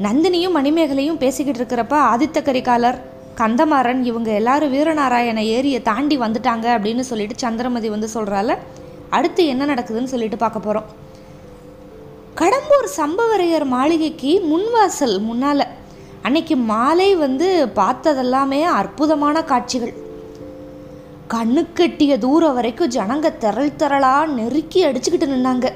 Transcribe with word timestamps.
நந்தினியும் 0.00 0.56
மணிமேகலையும் 0.56 1.18
பேசிக்கிட்டு 1.18 1.60
இருக்கிறப்ப 1.60 1.90
ஆதித்த 1.90 2.42
கரிகாலர் 2.42 2.98
கந்தமாறன் 3.36 4.02
இவங்க 4.02 4.30
எல்லாரும் 4.30 4.72
வீரநாராயண 4.72 5.38
ஏரியை 5.38 5.82
தாண்டி 5.82 6.18
வந்துட்டாங்க 6.18 6.66
அப்படின்னு 6.76 7.00
சொல்லிட்டு 7.00 7.34
சந்திரமதி 7.38 7.88
வந்து 7.88 8.08
சொல்கிறால 8.14 8.56
அடுத்து 9.10 9.46
என்ன 9.46 9.66
நடக்குதுன்னு 9.66 10.04
சொல்லிட்டு 10.04 10.36
பார்க்க 10.36 10.58
போகிறோம் 10.58 10.84
கடம்பூர் 12.36 12.88
சம்பவரையர் 12.96 13.64
மாளிகைக்கு 13.64 14.42
முன்வாசல் 14.50 15.20
முன்னால் 15.20 15.66
அன்னைக்கு 16.22 16.56
மாலை 16.56 17.14
வந்து 17.14 17.68
பார்த்ததெல்லாமே 17.74 18.62
அற்புதமான 18.62 19.42
காட்சிகள். 19.42 19.94
கண்ணுக்கெட்டிய 21.28 22.18
தூரம் 22.18 22.54
வரைக்கும் 22.54 22.90
ஜனங்க 22.90 23.38
திரள் 23.38 23.72
திரளாக 23.78 24.26
நெருக்கி 24.26 24.84
அடிச்சுக்கிட்டு 24.84 25.26
நின்னாங்க. 25.26 25.72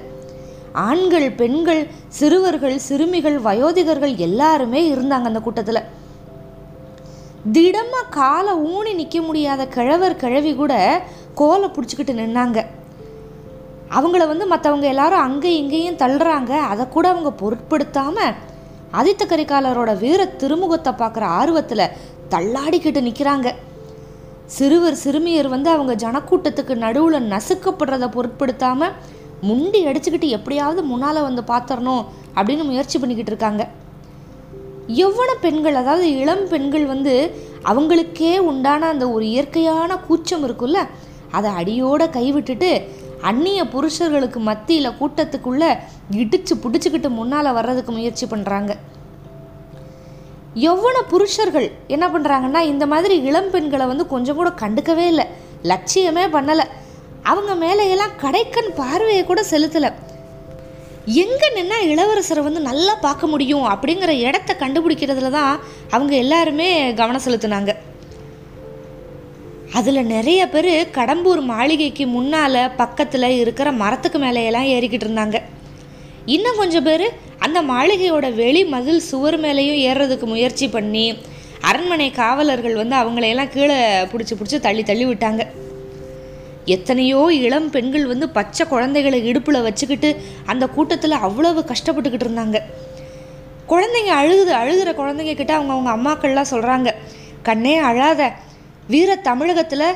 ஆண்கள் 0.88 1.28
பெண்கள் 1.40 1.82
சிறுவர்கள் 2.18 2.76
சிறுமிகள் 2.86 3.38
வயோதிகர்கள் 3.46 4.14
எல்லாருமே 4.26 4.80
இருந்தாங்க 4.92 5.30
அந்த 5.30 5.40
கூட்டத்தில். 5.40 5.82
திடமா 7.56 8.00
காலை 8.18 8.54
ஊனி 8.72 8.92
நிற்க 9.00 9.18
முடியாத 9.22 9.62
கிழவர் 9.76 10.20
கிழவி 10.22 10.52
கூட 10.54 10.74
கோலை 11.40 11.68
பிடிச்சிக்கிட்டு 11.68 12.14
நின்னாங்க. 12.20 12.58
அவங்கள 13.98 14.22
வந்து 14.32 14.46
மற்றவங்க 14.52 14.86
எல்லாரும் 14.92 15.24
அங்கே 15.26 15.50
இங்கேயும் 15.56 16.00
தள்ளுறாங்க. 16.02 16.52
அதை 16.72 16.84
கூட 16.88 17.06
அவங்க 17.12 17.30
பொருட்படுத்தாமல் 17.42 18.34
ஆதித்த 18.98 19.22
கரிகாலரோட 19.30 19.92
வீர 20.02 20.20
திருமுகத்தை 20.40 20.92
பார்க்குற 21.00 21.24
ஆர்வத்தில் 21.40 21.92
தள்ளாடிக்கிட்டு 22.32 23.00
நிற்கிறாங்க 23.08 23.48
சிறுவர் 24.56 24.96
சிறுமியர் 25.02 25.48
வந்து 25.54 25.68
அவங்க 25.70 25.92
ஜனக்கூட்டத்துக்கு 26.04 26.74
நடுவில் 26.84 27.28
நசுக்கப்படுறதை 27.32 28.08
பொருட்படுத்தாமல் 28.16 28.96
முண்டி 29.42 29.80
அடிச்சுக்கிட்டு 29.86 30.28
எப்படியாவது 30.28 30.82
முன்னால் 30.82 31.26
வந்து 31.28 31.42
பார்த்துடணும் 31.42 32.04
அப்படின்னு 32.34 32.64
முயற்சி 32.64 32.98
பண்ணிக்கிட்டு 32.98 33.32
இருக்காங்க. 33.32 33.68
எவ்வளோ 34.86 35.34
பெண்கள் 35.34 35.74
அதாவது 35.74 36.18
இளம் 36.18 36.48
பெண்கள் 36.48 36.86
வந்து 36.86 37.14
அவங்களுக்கே 37.64 38.38
உண்டான 38.38 38.86
அந்த 38.86 39.10
ஒரு 39.10 39.24
இயற்கையான 39.28 39.96
கூச்சம் 39.96 40.44
இருக்குல்ல? 40.48 40.80
அதை 41.30 41.50
அடியோட 41.60 42.02
கைவிட்டுட்டு 42.18 42.70
அந்நிய 43.20 43.60
புருஷர்களுக்கு 43.64 44.38
மத்தியில் 44.38 44.96
கூட்டத்துக்குள்ளே 45.00 45.78
இடித்து 46.10 46.54
பிடிச்சிக்கிட்டு 46.56 47.08
முன்னால் 47.08 47.52
வர்றதுக்கு 47.52 47.92
முயற்சி 47.92 48.26
பண்ணுறாங்க 48.26 48.76
எவ்வளோ 50.54 51.02
புருஷர்கள் 51.02 51.72
என்ன 51.86 52.08
பண்ணுறாங்கன்னா 52.08 52.60
இந்த 52.60 52.86
மாதிரி 52.86 53.22
இளம் 53.22 53.50
பெண்களை 53.50 53.86
வந்து 53.86 54.06
கொஞ்சம் 54.06 54.36
கூட 54.36 54.48
கண்டுக்கவே 54.48 55.06
இல்லை. 55.06 55.26
லட்சியமே 55.62 56.24
பண்ணலை. 56.36 56.64
அவங்க 57.30 57.52
மேலேயெல்லாம் 57.64 58.18
கடைக்கண் 58.24 58.70
பார்வையை 58.80 59.22
கூட 59.24 59.40
செலுத்தலை. 59.52 59.90
எங்கே 61.22 61.48
நின்னா 61.56 61.76
இளவரசரை 61.92 62.42
வந்து 62.46 62.60
நல்லா 62.68 62.94
பார்க்க 63.04 63.32
முடியும் 63.32 63.66
அப்படிங்கிற 63.72 64.12
இடத்த 64.28 64.54
கண்டுபிடிக்கிறதுல 64.62 65.30
தான் 65.36 65.52
அவங்க 65.94 66.12
எல்லாருமே 66.22 66.68
கவனம் 67.00 67.24
செலுத்தினாங்க. 67.26 67.72
அதில் 69.78 70.10
நிறைய 70.14 70.40
பேர் 70.54 70.72
கடம்பூர் 70.96 71.42
மாளிகைக்கு 71.52 72.04
முன்னால் 72.16 72.60
பக்கத்தில் 72.80 73.28
இருக்கிற 73.42 73.68
மரத்துக்கு 73.82 74.20
மேலேயெல்லாம் 74.24 74.70
ஏறிக்கிட்டு 74.74 75.06
இருந்தாங்க. 75.08 75.38
இன்னும் 76.36 76.60
கொஞ்சம் 76.60 76.86
பேர் 76.88 77.06
அந்த 77.46 77.58
மாளிகையோட 77.72 78.26
வெளி 78.42 78.62
மதில் 78.74 79.06
சுவர் 79.10 79.38
மேலேயும் 79.44 79.80
ஏறுறதுக்கு 79.88 80.26
முயற்சி 80.32 80.68
பண்ணி 80.76 81.06
அரண்மனை 81.70 82.08
காவலர்கள் 82.22 82.80
வந்து 82.80 82.96
அவங்களையெல்லாம் 83.02 83.54
கீழே 83.54 83.78
பிடிச்சி 84.12 84.34
பிடிச்சி 84.38 84.58
தள்ளி 84.66 84.82
தள்ளி 84.90 85.06
விட்டாங்க. 85.10 85.44
எத்தனையோ 86.74 87.20
இளம் 87.46 87.70
பெண்கள் 87.70 88.06
வந்து 88.06 88.26
பச்சை 88.28 88.66
குழந்தைகளை 88.66 89.18
இடுப்பில் 89.26 89.64
வச்சுக்கிட்டு 89.66 90.10
அந்த 90.46 90.64
கூட்டத்தில் 90.66 91.22
அவ்வளவு 91.26 91.60
கஷ்டப்பட்டுக்கிட்டு 91.72 92.26
இருந்தாங்க. 92.28 92.58
குழந்தைங்க 93.70 94.12
அழுகுது 94.20 94.52
அழுகிற 94.62 94.90
குழந்தைங்க 95.00 95.34
கிட்ட 95.36 95.52
அவங்க 95.54 95.72
அவங்க 95.76 95.92
அம்மாக்கள்லாம் 95.96 96.52
சொல்கிறாங்க 96.54 96.90
கண்ணே 97.42 97.78
அழாத. 97.78 98.32
வீர 98.86 99.16
தமிழகத்தில் 99.16 99.88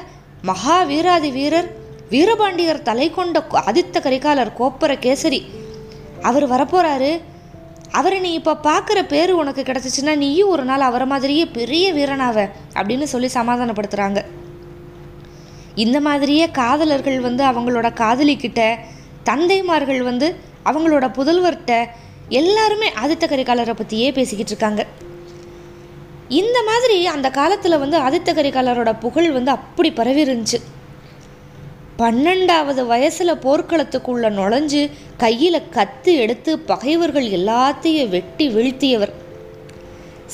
மகா 0.42 0.76
வீராதி 0.82 1.30
வீரர் 1.30 1.68
வீரபாண்டியர் 2.10 2.82
தலை 2.82 3.10
கொண்ட 3.10 3.42
ஆதித்த 3.66 3.96
கரிகாலர் 4.06 4.56
கோப்பர 4.58 4.92
கேசரி. 5.06 5.40
அவர் 6.22 6.46
வரப்போகிறாரு 6.50 7.12
அவரை 7.98 8.18
நீ 8.20 8.30
இப்போ 8.32 8.52
பார்க்குற 8.62 8.98
பேர் 9.08 9.30
உனக்கு 9.32 9.62
கிடச்சிச்சின்னா 9.62 10.14
நீயும் 10.16 10.48
ஒரு 10.48 10.64
நாள் 10.64 10.80
அவரை 10.80 11.06
மாதிரியே 11.06 11.44
பெரிய 11.58 11.86
வீரனாவ 11.92 12.36
அப்படின்னு 12.74 13.06
சொல்லி 13.12 13.28
சமாதானப்படுத்துகிறாங்க 13.34 14.20
இந்த 15.74 16.00
மாதிரியே 16.00 16.50
காதலர்கள் 16.50 17.20
வந்து 17.20 17.44
அவங்களோட 17.44 17.88
காதலிக்கிட்ட 17.92 18.76
தந்தைமார்கள் 19.24 20.02
வந்து 20.02 20.36
அவங்களோட 20.64 21.06
புதல்வர்கிட்ட 21.18 21.86
எல்லாருமே 22.28 22.88
ஆதித்த 22.88 23.24
கரிகாலரை 23.26 23.74
பற்றியே 23.74 24.12
பேசிக்கிட்டு 24.12 24.52
இருக்காங்க. 24.52 24.86
இந்த 26.28 26.62
மாதிரி 26.66 27.06
அந்த 27.06 27.30
காலத்தில் 27.30 27.78
வந்து 27.78 27.98
ஆதித்த 27.98 28.32
கரிகாலரோட 28.34 29.00
புகழ் 29.00 29.32
வந்து 29.32 29.50
அப்படி 29.50 29.90
பரவி 29.90 30.24
இருந்துச்சு 30.24 30.60
பன்னெண்டாவது 31.98 32.86
வயசில் 32.86 33.40
போர்க்களத்துக்குள்ளே 33.44 34.28
நுழைஞ்சு 34.38 34.90
கையில் 35.16 35.62
கத்து 35.74 36.16
எடுத்து 36.16 36.58
பகைவர்கள் 36.58 37.24
எல்லாத்தையும் 37.24 38.08
வெட்டி 38.08 38.48
வீழ்த்தியவர். 38.48 39.12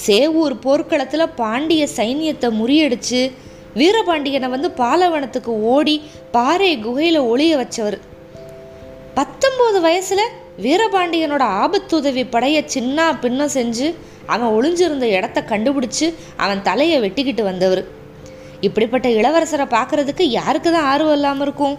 சேவூர் 0.07 0.55
போர்க்களத்தில் 0.55 1.29
பாண்டிய 1.29 1.89
சைன்யத்தை 1.97 2.51
முறியடிச்சு 2.61 3.33
வீரபாண்டியனை 3.79 4.49
வந்து 4.55 4.69
பாலவனத்துக்கு 4.83 5.53
ஓடி 5.75 5.97
பாறை 6.37 6.71
குகையில் 6.79 7.21
ஒளிய 7.33 7.55
வச்சவர். 7.63 7.99
பத்தொம்போது 9.19 9.81
வயசில் 9.81 10.33
வீரபாண்டியனோட 10.65 11.45
ஆபத்துதவி 11.63 12.25
படையை 12.31 12.63
சின்ன 12.75 13.09
பின்ன 13.23 13.49
செஞ்சு 13.59 13.89
அவன் 14.35 14.55
ஒளிஞ்சிருந்த 14.57 15.07
இடத்த 15.19 15.39
கண்டுபிடிச்சு 15.51 16.07
அவன் 16.37 16.63
தலையை 16.63 16.97
வெட்டிக்கிட்டு 17.01 17.43
வந்தவர். 17.43 17.83
இப்படிப்பட்ட 18.67 19.09
இளவரசரை 19.09 19.67
பார்க்கறதுக்கு 19.77 20.25
யாருக்கு 20.39 20.71
தான் 20.73 20.89
ஆர்வம் 20.93 21.17
இல்லாமல் 21.19 21.45
இருக்கும்? 21.47 21.77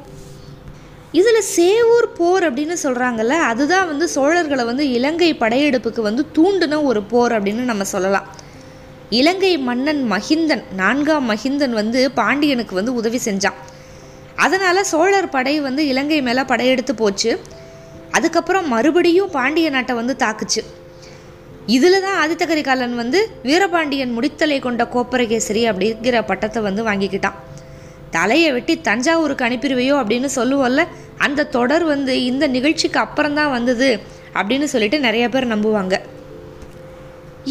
இதில் 1.19 1.49
சேவூர் 1.55 2.07
போர் 2.17 2.45
அப்படின்னு 2.47 2.75
சொல்கிறாங்கல்ல 2.83 3.35
அதுதான் 3.51 3.87
வந்து 3.87 4.07
சோழர்களை 4.15 4.63
வந்து 4.65 4.83
இலங்கை 4.97 5.29
படையெடுப்புக்கு 5.33 6.01
வந்து 6.09 6.25
தூண்டின 6.35 6.83
ஒரு 6.83 7.01
போர் 7.03 7.35
அப்படின்னு 7.37 7.63
நம்ம 7.71 7.83
சொல்லலாம். 7.83 8.27
இலங்கை 9.09 9.57
மன்னன் 9.57 10.01
மகிந்தன் 10.11 10.63
நான்காம் 10.75 11.27
மகிந்தன் 11.29 11.75
வந்து 11.79 12.11
பாண்டியனுக்கு 12.11 12.73
வந்து 12.75 12.93
உதவி 12.93 13.19
செஞ்சான். 13.25 13.59
அதனால் 14.35 14.83
சோழர் 14.83 15.29
படை 15.29 15.59
வந்து 15.59 15.87
இலங்கை 15.87 16.21
மேலே 16.21 16.43
படையெடுத்து 16.49 16.95
போச்சு. 16.95 17.39
அதுக்கப்புறம் 18.11 18.67
மறுபடியும் 18.67 19.29
பாண்டிய 19.29 19.69
நாட்டை 19.69 19.95
வந்து 19.95 20.15
தாக்குச்சு. 20.23 20.61
இதில் 21.65 22.01
தான் 22.01 22.17
ஆதித்த 22.23 22.43
கரிகாலன் 22.47 22.95
வந்து 22.95 23.21
வீரபாண்டியன் 23.43 24.13
முடித்தலை 24.17 24.59
கொண்ட 24.59 24.83
கோப்பரகேசரி 24.95 25.63
அப்படிங்கிற 25.71 26.25
பட்டத்தை 26.25 26.61
வந்து 26.61 26.83
வாங்கிக்கிட்டான். 26.89 27.39
தலையை 28.09 28.51
வெட்டி 28.51 28.81
தஞ்சாவூருக்கு 28.81 29.47
அனுப்பிடுவையோ 29.47 29.95
அப்படின்னு 30.01 30.29
சொல்லுவோம்ல 30.35 30.83
அந்த 31.17 31.43
தொடர் 31.43 31.83
வந்து 31.83 32.23
இந்த 32.23 32.47
நிகழ்ச்சிக்கு 32.47 32.99
அப்புறம் 32.99 33.33
தான் 33.33 33.51
வந்தது 33.51 33.89
அப்படின்னு 34.35 34.63
சொல்லிட்டு 34.63 34.99
நிறைய 34.99 35.29
பேர் 35.29 35.53
நம்புவாங்க. 35.55 35.95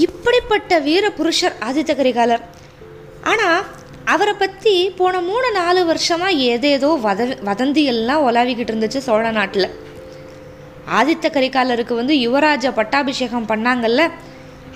இப்படிப்பட்ட 0.04 0.78
வீர 0.86 1.04
புருஷர் 1.18 1.56
ஆதித்த 1.68 1.92
கரிகாலர். 2.00 2.44
ஆனால் 3.30 3.62
அவரை 4.14 4.34
பற்றி 4.34 4.72
போன 4.98 5.20
மூணு 5.28 5.48
நாலு 5.58 5.80
வருஷமாக 5.90 6.40
ஏதேதோ 6.52 6.90
வத 7.06 7.20
வதந்தியெல்லாம் 7.48 8.24
உலாவிக்கிட்டு 8.26 8.72
இருந்துச்சு 8.72 9.00
சோழ 9.06 9.24
நாட்டில். 9.30 9.68
ஆதித்த 10.98 11.26
கரிகாலருக்கு 11.36 11.94
வந்து 12.00 12.14
யுவராஜ 12.24 12.72
பட்டாபிஷேகம் 12.80 13.48
பண்ணாங்கல்ல 13.52 14.02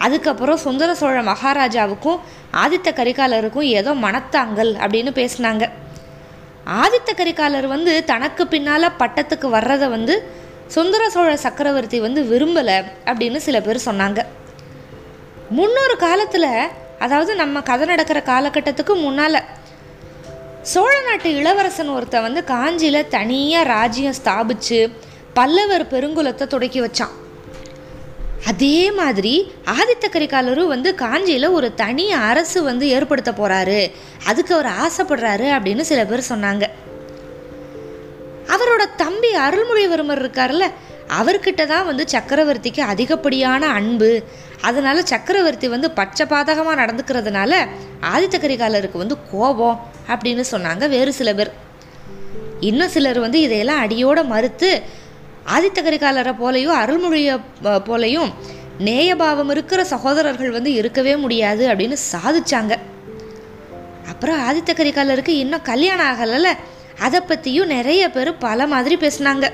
அதுக்கப்புறம் 0.07 0.63
சுந்தர 0.65 0.91
சோழ 0.95 1.17
மகாராஜாவுக்கும் 1.23 2.21
ஆதித்த 2.63 2.89
கரிகாலருக்கும் 3.01 3.71
ஏதோ 3.79 3.93
மனத்தாங்கல் 4.05 4.73
அப்படின்னு 4.85 5.13
பேசினாங்க. 5.21 5.65
ஆதித்த 6.83 7.11
கரிகாலர் 7.21 7.69
வந்து 7.77 7.93
தனக்கு 8.13 8.43
பின்னால் 8.47 8.97
பட்டத்துக்கு 8.99 9.49
வர்றதை 9.57 9.89
வந்து 9.89 10.15
சுந்தர 10.77 11.03
சோழ 11.15 11.31
சக்கரவர்த்தி 11.45 11.99
வந்து 12.01 12.21
விரும்பலை 12.33 12.77
அப்படின்னு 13.11 13.39
சில 13.47 13.61
பேர் 13.61 13.87
சொன்னாங்க. 13.89 14.21
முன்னொரு 15.59 15.95
காலத்தில் 15.97 16.53
அதாவது 16.99 17.33
நம்ம 17.35 17.63
கதை 17.69 17.87
நடக்கிற 17.87 18.19
காலகட்டத்துக்கு 18.27 18.95
முன்னால் 19.01 19.39
சோழ 20.63 21.01
நாட்டு 21.01 21.29
இளவரசன் 21.35 21.89
ஒருத்தன் 21.89 22.23
வந்து 22.23 22.45
காஞ்சியில் 22.45 23.09
தனியாக 23.09 23.71
ராஜ்யம் 23.71 24.19
ஸ்தாபிச்சு 24.25 24.79
பல்லவர் 25.35 25.85
பெருங்குலத்தை 25.93 26.47
தொடக்கி 26.47 26.81
வச்சான். 26.81 27.15
அதே 28.47 28.79
மாதிரி 28.93 29.33
ஆதித்த 29.75 30.07
கரிகாலரும் 30.13 30.73
வந்து 30.75 30.95
காஞ்சியில் 30.95 31.49
ஒரு 31.49 31.75
தனி 31.75 32.07
அரசு 32.13 32.63
வந்து 32.63 32.89
ஏற்படுத்த 32.89 33.31
போகிறாரு 33.31 33.81
அதுக்கு 34.25 34.55
அவர் 34.55 34.71
ஆசைப்படுறாரு 34.85 35.49
அப்படின்னு 35.57 35.81
சில 35.81 36.05
பேர் 36.05 36.31
சொன்னாங்க. 36.31 36.67
அவரோட 38.55 38.85
தம்பி 38.97 39.33
அருள்மொழிவர்மர் 39.47 40.23
இருக்கார்ல 40.23 40.67
அவர்கிட்ட 41.19 41.63
தான் 41.73 41.87
வந்து 41.89 42.05
சக்கரவர்த்திக்கு 42.13 42.83
அதிகப்படியான 42.93 43.63
அன்பு. 43.79 44.11
அதனால் 44.69 45.09
சக்கரவர்த்தி 45.13 45.69
வந்து 45.75 45.89
பச்சை 45.99 46.25
பாதகமாக 46.27 46.81
நடந்துக்கிறதுனால 46.83 47.53
ஆதித்த 48.13 48.39
கரிகாலருக்கு 48.43 49.03
வந்து 49.03 49.17
கோபம் 49.33 49.79
அப்படின்னு 50.09 50.45
சொன்னாங்க 50.53 50.89
வேறு 50.89 51.13
சில 51.19 51.33
பேர். 51.35 51.53
இன்னும் 52.69 52.93
சிலர் 52.95 53.21
வந்து 53.21 53.41
இதையெல்லாம் 53.41 53.83
அடியோடு 53.85 54.23
மறுத்து 54.33 54.71
ஆதித்த 55.55 55.81
கரிகாலரை 55.85 56.33
போலையும் 56.39 56.79
அருள்மொழியை 56.81 57.37
போலையும் 57.89 58.33
நேயபாவம் 58.89 59.51
இருக்கிற 59.51 59.81
சகோதரர்கள் 59.85 60.57
வந்து 60.57 60.71
இருக்கவே 60.73 61.15
முடியாது 61.17 61.65
அப்படின்னு 61.69 61.97
சாதிச்சாங்க. 62.13 62.75
அப்புறம் 64.13 64.39
ஆதித்த 64.49 64.71
கரிகாலருக்கு 64.75 65.35
இன்னும் 65.45 65.67
கல்யாணம் 65.71 66.11
ஆகலைல்ல. 66.13 66.51
அதை 67.07 67.21
பற்றியும் 67.21 67.73
நிறைய 67.77 68.03
பேர் 68.11 68.31
பல 68.47 68.67
மாதிரி 68.67 68.97
பேசினாங்க. 68.97 69.47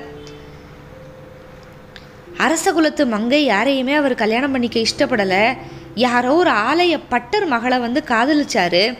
அரச 2.37 2.71
குலத்து 2.71 3.05
மங்கை 3.07 3.45
யாரையுமே 3.45 3.93
அவர் 3.93 4.15
கல்யாணம் 4.15 4.51
பண்ணிக்க 4.51 4.79
இஷ்டப்படலை. 4.79 5.57
யாரோ 5.95 6.33
ஒரு 6.33 6.51
ஆலய 6.51 6.99
பட்டர் 7.09 7.45
மகளை 7.45 7.77
வந்து 7.79 8.03
காதலிச்சாரு. 8.07 8.97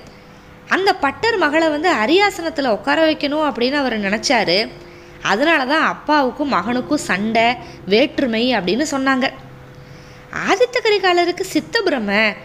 அந்த 0.68 0.96
பட்டர் 0.96 1.38
மகளை 1.38 1.68
வந்து 1.70 1.90
அரியாசனத்தில் 1.94 2.68
உட்கார 2.68 3.12
வைக்கணும் 3.12 3.46
அப்படின்னு 3.50 3.78
அவர் 3.82 3.96
நினச்சாரு. 4.00 4.70
அதனால 5.22 5.66
தான் 5.66 5.86
அப்பாவுக்கும் 5.86 6.54
மகனுக்கும் 6.54 7.06
சண்டை 7.10 7.48
வேற்றுமை 7.86 8.44
அப்படின்னு 8.54 8.86
சொன்னாங்க. 8.92 9.28
ஆதித்த 10.50 10.78
கரிகாலருக்கு 10.84 11.44
சித்தபிரம 11.54 12.36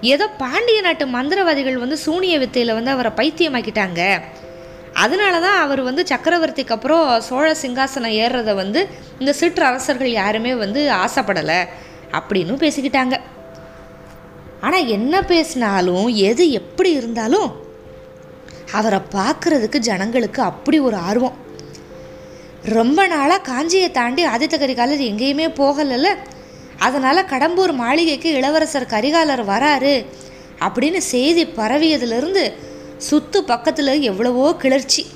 ஏதோ 0.00 0.28
பாண்டிய 0.28 0.80
நாட்டு 0.80 1.06
மந்திரவாதிகள் 1.06 1.82
வந்து 1.84 1.96
சூனிய 1.96 2.38
வித்தையில் 2.38 2.74
வந்து 2.74 2.90
அவரை 2.90 3.12
பைத்தியமாக்கிட்டாங்க. 3.16 4.20
அதனால 5.02 5.34
தான் 5.44 5.58
அவர் 5.64 5.80
வந்து 5.88 6.02
சக்கரவர்த்திக்கு 6.10 6.74
அப்புறம் 6.76 7.06
சோழ 7.28 7.46
சிங்காசனம் 7.62 8.16
ஏறுறத 8.22 8.50
வந்து 8.60 8.80
இந்த 9.20 9.32
சிற்றரசர்கள் 9.40 10.12
யாருமே 10.20 10.52
வந்து 10.64 10.80
ஆசைப்படலை 11.04 11.60
அப்படின்னு 12.18 12.54
பேசிக்கிட்டாங்க. 12.64 13.16
ஆனால் 14.66 14.90
என்ன 14.96 15.14
பேசினாலும் 15.32 16.06
எது 16.30 16.44
எப்படி 16.60 16.90
இருந்தாலும் 17.00 17.50
அவரை 18.78 19.00
பார்க்குறதுக்கு 19.16 19.78
ஜனங்களுக்கு 19.88 20.40
அப்படி 20.50 20.78
ஒரு 20.88 20.96
ஆர்வம். 21.08 21.36
ரொம்ப 22.76 23.00
நாளாக 23.14 23.46
காஞ்சியை 23.50 23.88
தாண்டி 23.98 24.22
ஆதித்த 24.32 24.56
கரிகாலர் 24.62 25.08
எங்கேயுமே 25.10 25.48
போகலைல்ல. 25.60 26.08
அதனால் 26.86 27.28
கடம்பூர் 27.32 27.72
மாளிகைக்கு 27.82 28.30
இளவரசர் 28.38 28.92
கரிகாலர் 28.94 29.42
வராரு 29.52 29.94
அப்படின்னு 30.66 31.00
செய்தி 31.12 31.44
பரவியதுலேருந்து 31.60 32.44
சுத்து 32.98 33.38
பக்கத்தில் 33.38 34.00
எவ்வளவோ 34.00 34.54
கிளர்ச்சி. 34.54 35.06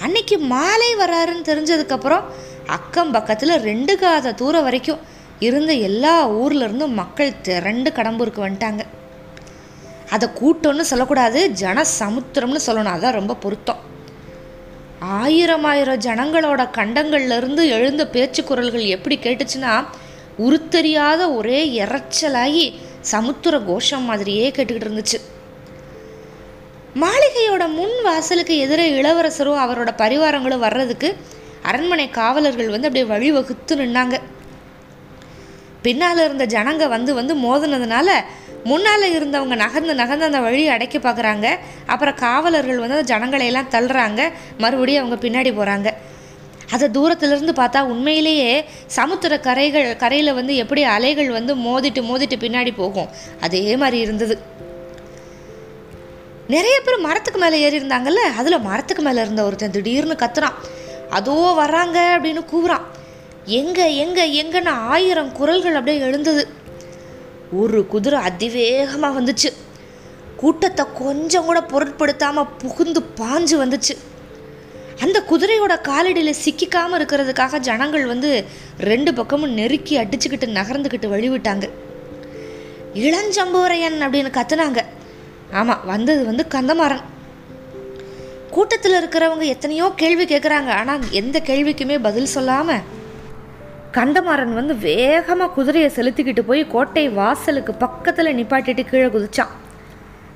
அன்னைக்கு 0.00 0.38
மாலை 0.38 0.94
வராருன்னு 0.98 1.48
தெரிஞ்சதுக்கப்புறம் 1.50 2.24
அக்கம் 2.66 3.12
பக்கத்தில் 3.12 3.60
ரெண்டு 3.60 3.98
காத 3.98 4.32
தூரம் 4.32 4.62
வரைக்கும் 4.62 4.98
இருந்த 5.38 5.72
எல்லா 5.72 6.30
ஊர்லேருந்தும் 6.30 6.98
மக்கள் 7.02 7.40
திரண்டு 7.40 7.90
கடம்பூருக்கு 7.90 8.46
வந்துட்டாங்க. 8.46 8.82
அதை 10.10 10.28
கூட்டம்னு 10.40 10.80
சொல்லக்கூடாது 10.80 11.50
ஜன 11.50 11.84
சமுத்திரம்னு 11.98 12.60
சொல்லணும். 12.66 12.96
அதான் 12.96 13.18
ரொம்ப 13.20 13.34
பொருத்தம். 13.34 13.80
ஆயிரம் 14.98 15.64
ஆயிரம் 15.64 15.98
ஜனங்களோட 15.98 16.62
கண்டங்கள்லேருந்து 16.78 17.64
எழுந்த 17.68 18.08
பேச்சு 18.08 18.44
குரல்கள் 18.44 18.92
எப்படி 18.96 19.18
கேட்டுச்சுன்னா 19.22 19.84
உருத்தெரியாத 20.38 21.34
ஒரே 21.34 21.84
இறைச்சலாகி 21.84 22.74
சமுத்திர 23.00 23.58
கோஷம் 23.58 24.02
மாதிரியே 24.02 24.50
கேட்டுக்கிட்டு 24.50 24.88
இருந்துச்சு. 24.88 25.18
மாளிகையோட 27.02 27.64
முன் 27.68 27.96
வாசலுக்கு 28.04 28.58
எதிரே 28.58 28.84
இளவரசரும் 28.98 29.62
அவரோட 29.62 29.90
பரிவாரங்களும் 30.02 30.62
வர்றதுக்கு 30.66 31.16
அரண்மனை 31.62 32.10
காவலர்கள் 32.10 32.72
வந்து 32.74 32.88
அப்படியே 32.88 33.06
வழிவகுத்து 33.12 33.74
நின்னாங்க. 33.82 34.16
பின்னால் 35.82 36.22
இருந்த 36.24 36.46
ஜனங்க 36.46 36.88
வந்து 36.88 37.14
வந்து 37.14 37.34
மோதினதுனால 37.34 38.08
முன்னால் 38.64 39.06
இருந்தவங்க 39.16 39.56
நகர்ந்து 39.64 39.94
நகர்ந்து 39.94 40.24
அந்த 40.24 40.40
வழியை 40.40 40.68
அடைக்க 40.68 40.98
பார்க்குறாங்க 40.98 41.46
அப்புறம் 41.86 42.14
காவலர்கள் 42.14 42.82
வந்து 42.84 42.96
அந்த 42.96 43.62
தள்ளுறாங்க. 43.76 44.32
மறுபடியும் 44.58 45.02
அவங்க 45.02 45.18
பின்னாடி 45.26 45.52
போகிறாங்க 45.52 45.90
அதை 46.70 46.88
தூரத்துலேருந்து 46.88 47.54
பார்த்தா 47.62 47.80
உண்மையிலேயே 47.82 48.64
சமுத்திர 48.86 49.38
கரைகள் 49.38 49.96
கரையில் 49.96 50.34
வந்து 50.34 50.56
எப்படி 50.56 50.82
அலைகள் 50.96 51.30
வந்து 51.30 51.54
மோதிட்டு 51.56 52.02
மோதிட்டு 52.10 52.38
பின்னாடி 52.46 52.74
போகும். 52.76 53.08
அதே 53.40 53.76
மாதிரி 53.76 53.98
இருந்தது. 53.98 54.64
நிறைய 56.54 56.76
பேர் 56.80 57.04
மரத்துக்கு 57.06 57.38
மேலே 57.40 57.56
ஏறி 57.60 57.78
இருந்தாங்கல்ல 57.78 58.20
அதில் 58.40 58.64
மரத்துக்கு 58.66 59.02
மேலே 59.02 59.20
இருந்த 59.22 59.44
ஒருத்தன் 59.44 59.74
திடீர்னு 59.76 60.16
கத்துறான். 60.20 60.58
அதோ 61.10 61.36
வர்றாங்க 61.58 61.98
அப்படின்னு 62.16 62.42
கூவுறான். 62.52 62.84
எங்கே 63.60 63.86
எங்கே 63.96 64.24
எங்கன்னு 64.42 64.72
ஆயிரம் 64.92 65.32
குரல்கள் 65.32 65.78
அப்படியே 65.78 66.04
எழுந்தது. 66.08 66.42
ஒரு 67.60 67.86
குதிரை 67.86 68.18
அதிவேகமாக 68.28 69.20
வந்துச்சு. 69.20 69.50
கூட்டத்தை 70.36 70.84
கொஞ்சம் 71.02 71.44
கூட 71.44 71.60
பொருட்படுத்தாமல் 71.72 72.52
புகுந்து 72.62 73.02
பாஞ்சு 73.20 73.56
வந்துச்சு. 73.62 73.94
அந்த 75.04 75.18
குதிரையோட 75.30 75.74
காலடியில் 75.88 76.40
சிக்கிக்காமல் 76.44 76.98
இருக்கிறதுக்காக 76.98 77.58
ஜனங்கள் 77.68 78.06
வந்து 78.06 78.30
ரெண்டு 78.90 79.14
பக்கமும் 79.14 79.56
நெருக்கி 79.60 79.94
அடிச்சுக்கிட்டு 80.02 80.48
நகர்ந்துக்கிட்டு 80.58 81.08
வழிவிட்டாங்க. 81.14 81.66
இளஞ்சம்புவரையன் 83.06 83.98
அப்படின்னு 84.06 84.30
கத்துனாங்க. 84.38 84.82
ஆமாம் 85.52 85.84
வந்தது 85.84 86.24
வந்து 86.24 86.44
கந்தமாறன். 86.54 87.04
கூட்டத்தில் 88.50 88.98
இருக்கிறவங்க 88.98 89.44
எத்தனையோ 89.44 89.92
கேள்வி 89.96 90.24
கேட்குறாங்க 90.24 90.70
ஆனால் 90.80 91.02
எந்த 91.10 91.42
கேள்விக்குமே 91.48 91.98
பதில் 92.02 92.34
சொல்லாமல் 92.34 92.84
கந்தமாறன் 93.96 94.54
வந்து 94.54 94.74
வேகமாக 94.78 95.52
குதிரையை 95.52 95.90
செலுத்திக்கிட்டு 95.96 96.40
போய் 96.40 96.62
கோட்டை 96.66 97.08
வாசலுக்கு 97.08 97.74
பக்கத்தில் 97.74 98.36
நிப்பாட்டிட்டு 98.38 98.84
கீழே 98.90 99.06
குதிச்சான். 99.06 99.52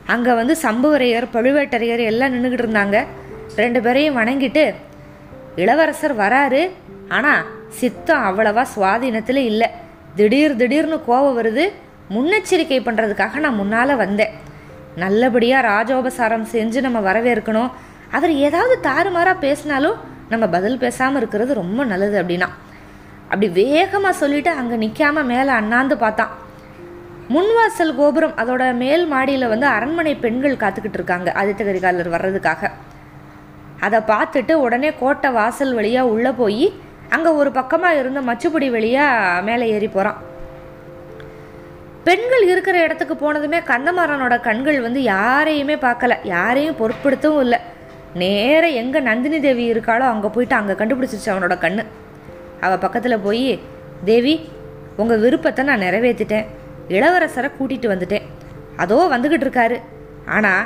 அங்கே 0.06 0.32
வந்து 0.32 0.56
சம்புவரையர் 0.62 1.26
பழுவேட்டரையர் 1.32 2.02
எல்லாம் 2.10 2.32
நின்றுக்கிட்டு 2.34 2.66
இருந்தாங்க. 2.66 3.06
ரெண்டு 3.56 3.80
பேரையும் 3.82 4.18
வணங்கிட்டு 4.20 4.74
இளவரசர் 5.56 6.16
வராரு. 6.16 6.70
ஆனால் 7.08 7.46
சித்தம் 7.80 8.24
அவ்வளவா 8.28 8.64
சுவாதீனத்தில் 8.74 9.40
இல்லை. 9.50 9.68
திடீர் 10.16 10.56
திடீர்னு 10.56 11.00
கோவம் 11.08 11.38
வருது. 11.40 11.66
முன்னெச்சரிக்கை 12.14 12.80
பண்ணுறதுக்காக 12.86 13.38
நான் 13.38 13.54
முன்னால் 13.54 14.00
வந்தேன். 14.04 14.32
நல்லபடியாக 14.96 15.66
ராஜோபசாரம் 15.72 16.46
செஞ்சு 16.54 16.80
நம்ம 16.80 16.98
வரவேற்கணும். 17.00 17.70
அவர் 18.12 18.32
ஏதாவது 18.46 18.80
தாறுமாறாக 18.80 19.42
பேசினாலும் 19.44 19.98
நம்ம 20.28 20.46
பதில் 20.48 20.78
பேசாமல் 20.78 21.20
இருக்கிறது 21.20 21.54
ரொம்ப 21.54 21.84
நல்லது 21.84 22.16
அப்படின்னா. 22.22 22.48
அப்படி 23.28 23.48
வேகமாக 23.48 24.14
சொல்லிட்டு 24.20 24.50
அங்கே 24.60 24.76
நிற்காம 24.84 25.22
மேலே 25.32 25.52
அண்ணாந்து 25.60 25.96
பார்த்தான். 25.96 26.32
முன்வாசல் 27.34 27.96
கோபுரம் 27.98 28.38
அதோட 28.42 28.62
மேல் 28.74 29.04
மாடியில் 29.06 29.50
வந்து 29.52 29.66
அரண்மனை 29.66 30.14
பெண்கள் 30.14 30.60
காத்துக்கிட்டு 30.62 30.98
இருக்காங்க 31.00 31.32
ஆதித்த 31.40 31.64
கரிகாலர் 31.64 32.14
வர்றதுக்காக. 32.14 32.70
அதை 33.86 34.00
பார்த்துட்டு 34.12 34.54
உடனே 34.64 34.90
கோட்டை 35.02 35.30
வாசல் 35.30 35.74
வழியாக 35.74 36.12
உள்ளே 36.14 36.32
போய் 36.40 36.66
அங்கே 37.10 37.30
ஒரு 37.30 37.50
பக்கமாக 37.52 37.98
இருந்த 38.00 38.20
மச்சுப்படி 38.20 38.70
வழியாக 38.70 39.42
மேலே 39.42 39.66
ஏறி 39.76 39.88
போகிறான் 39.88 40.18
பெண்கள் 42.06 42.44
இருக்கிற 42.52 42.76
இடத்துக்கு 42.84 43.14
போனதுமே 43.14 43.58
கந்தமாறனோட 43.70 44.34
கண்கள் 44.46 44.78
வந்து 44.84 45.00
யாரையுமே 45.14 45.76
பார்க்கல. 45.86 46.14
யாரையும் 46.34 46.78
பொருட்படுத்தவும் 46.80 47.42
இல்லை. 47.46 47.58
நேர 48.22 48.62
எங்கே 48.82 49.00
நந்தினி 49.08 49.38
தேவி 49.46 49.64
இருக்காளோ 49.72 50.04
அங்கே 50.12 50.28
போயிட்டு 50.34 50.56
அங்கே 50.60 50.74
கண்டுபிடிச்சிருச்சு 50.80 51.32
அவனோட 51.32 51.56
கண்ணு. 51.64 51.82
அவள் 52.66 52.82
பக்கத்தில் 52.84 53.24
போய் 53.26 53.44
தேவி 54.10 54.34
உங்கள் 55.02 55.22
விருப்பத்தை 55.24 55.64
நான் 55.68 55.84
நிறைவேற்றிட்டேன் 55.86 56.48
இளவரசரை 56.96 57.50
கூட்டிகிட்டு 57.58 57.92
வந்துட்டேன். 57.92 58.26
அதோ 58.82 58.98
வந்துக்கிட்டு 59.14 59.46
இருக்காரு. 59.46 59.76
ஆனால் 60.36 60.64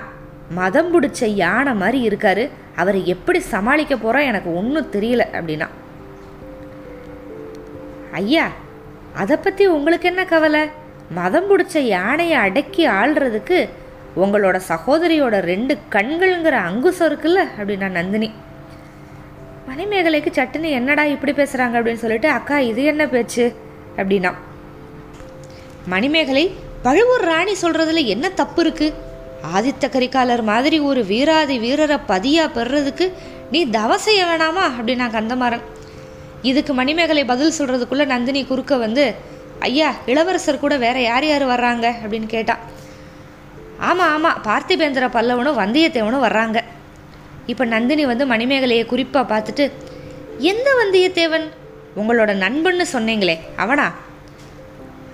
மதம் 0.59 0.93
பிடிச்ச 0.95 1.27
யானை 1.43 1.75
மாதிரி 1.83 1.99
இருக்காரு. 2.09 2.45
அவரை 2.83 3.01
எப்படி 3.15 3.41
சமாளிக்க 3.55 3.95
போகிறோம் 3.97 4.29
எனக்கு 4.31 4.51
ஒன்றும் 4.61 4.93
தெரியல 4.97 5.25
அப்படின்னா. 5.37 5.69
ஐயா 8.21 8.47
அதை 9.23 9.37
பற்றி 9.37 9.65
உங்களுக்கு 9.77 10.07
என்ன 10.11 10.23
கவலை? 10.33 10.63
மதம் 11.11 11.49
பிடிச்ச 11.51 11.79
யானையை 11.79 12.37
அடக்கி 12.37 12.89
ஆள்றதுக்கு 12.89 13.69
உங்களோட 14.17 14.61
சகோதரியோட 14.69 15.41
ரெண்டு 15.41 15.79
கண்கள்ங்கிற 15.91 16.51
அங்குசம் 16.51 17.13
இருக்குல்ல? 17.13 17.45
அப்படின்னா 17.59 17.89
நந்தினி. 17.89 18.31
மணிமேகலைக்கு 19.69 20.31
சட்டுன்னு 20.31 20.71
என்னடா 20.71 21.05
இப்படி 21.05 21.33
பேசுகிறாங்க 21.33 21.77
அப்படின்னு 21.77 21.95
சொல்லிட்டு 21.95 22.29
அக்கா 22.29 22.59
இது 22.59 22.85
என்ன 22.85 23.07
பேச்சு? 23.07 23.57
அப்படின்னா 23.97 24.35
மணிமேகலை 25.87 26.55
பழுவூர் 26.83 27.21
ராணி 27.21 27.53
சொல்கிறதுல 27.63 28.05
என்ன 28.05 28.29
தப்பு 28.29 28.63
இருக்கு? 28.63 28.93
ஆதித்த 29.57 29.89
கரிகாலர் 29.89 30.43
மாதிரி 30.43 30.79
ஒரு 30.79 31.05
வீராதி 31.05 31.59
வீரரை 31.59 31.99
பதியாக 32.07 32.63
பெறுறதுக்கு 32.63 33.13
நீ 33.51 33.71
தவம் 33.71 33.99
செய்ய 33.99 34.25
வேணாமா? 34.25 34.65
அப்படின்னா 34.81 35.09
கந்தமாறன். 35.11 35.61
இதுக்கு 36.43 36.75
மணிமேகலை 36.75 37.25
பதில் 37.25 37.53
சொல்கிறதுக்குள்ளே 37.59 38.07
நந்தினி 38.07 38.45
குறுக்க 38.45 38.77
வந்து 38.77 39.33
ஐயா 39.67 39.89
இளவரசர் 40.13 40.63
கூட 40.63 40.75
வேற 40.85 40.97
யார் 41.01 41.27
யார் 41.31 41.45
வர்றாங்க? 41.53 41.87
அப்படின்னு 42.03 42.29
கேட்டான் 42.35 42.63
ஆமாம் 43.89 44.13
ஆமாம் 44.17 44.41
பார்த்திபேந்திர 44.47 45.05
பல்லவனும் 45.17 45.61
வந்தியத்தேவனும் 45.63 46.25
வர்றாங்க. 46.27 46.59
இப்போ 47.53 47.65
நந்தினி 47.75 48.05
வந்து 48.11 48.25
மணிமேகலையை 48.33 48.85
குறிப்பாக 48.93 49.27
பார்த்துட்டு 49.33 49.65
எந்த 50.51 50.69
வந்தியத்தேவன்? 50.81 51.47
உங்களோட 52.01 52.31
நண்பன்னு 52.45 52.85
சொன்னீங்களே 52.93 53.37
அவனா? 53.63 53.87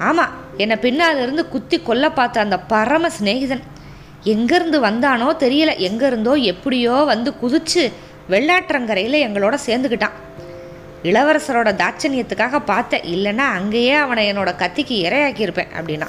ஆமாம் 0.08 0.34
என்னை 0.62 0.76
பின்னால் 0.84 1.22
இருந்து 1.22 1.42
குத்தி 1.54 1.78
கொல்ல 1.88 2.06
பார்த்த 2.18 2.46
அந்த 2.46 2.56
பரம 2.72 3.10
சிநேகிதன். 3.18 3.64
எங்கேருந்து 4.32 4.78
வந்தானோ 4.88 5.28
தெரியல 5.44 5.72
எங்கேருந்தோ 5.88 6.32
எப்படியோ 6.52 6.96
வந்து 7.12 7.32
குதிச்சு 7.42 7.82
வெள்ளாற்றங்கரையில் 8.32 9.24
எங்களோட 9.26 9.54
சேர்ந்துக்கிட்டான் 9.66 10.16
இளவரசரோட 11.02 11.70
தாட்சணியத்துக்காக 11.72 12.64
பார்த்தேன் 12.64 13.02
இல்லைன்னா 13.02 13.38
அங்கேயே 13.38 13.92
அவனை 13.92 14.32
என்னோட 14.32 14.56
கத்திக்கு 14.56 14.96
இரையாக்கியிருப்பேன் 15.06 15.66
அப்படின்னா. 15.80 16.06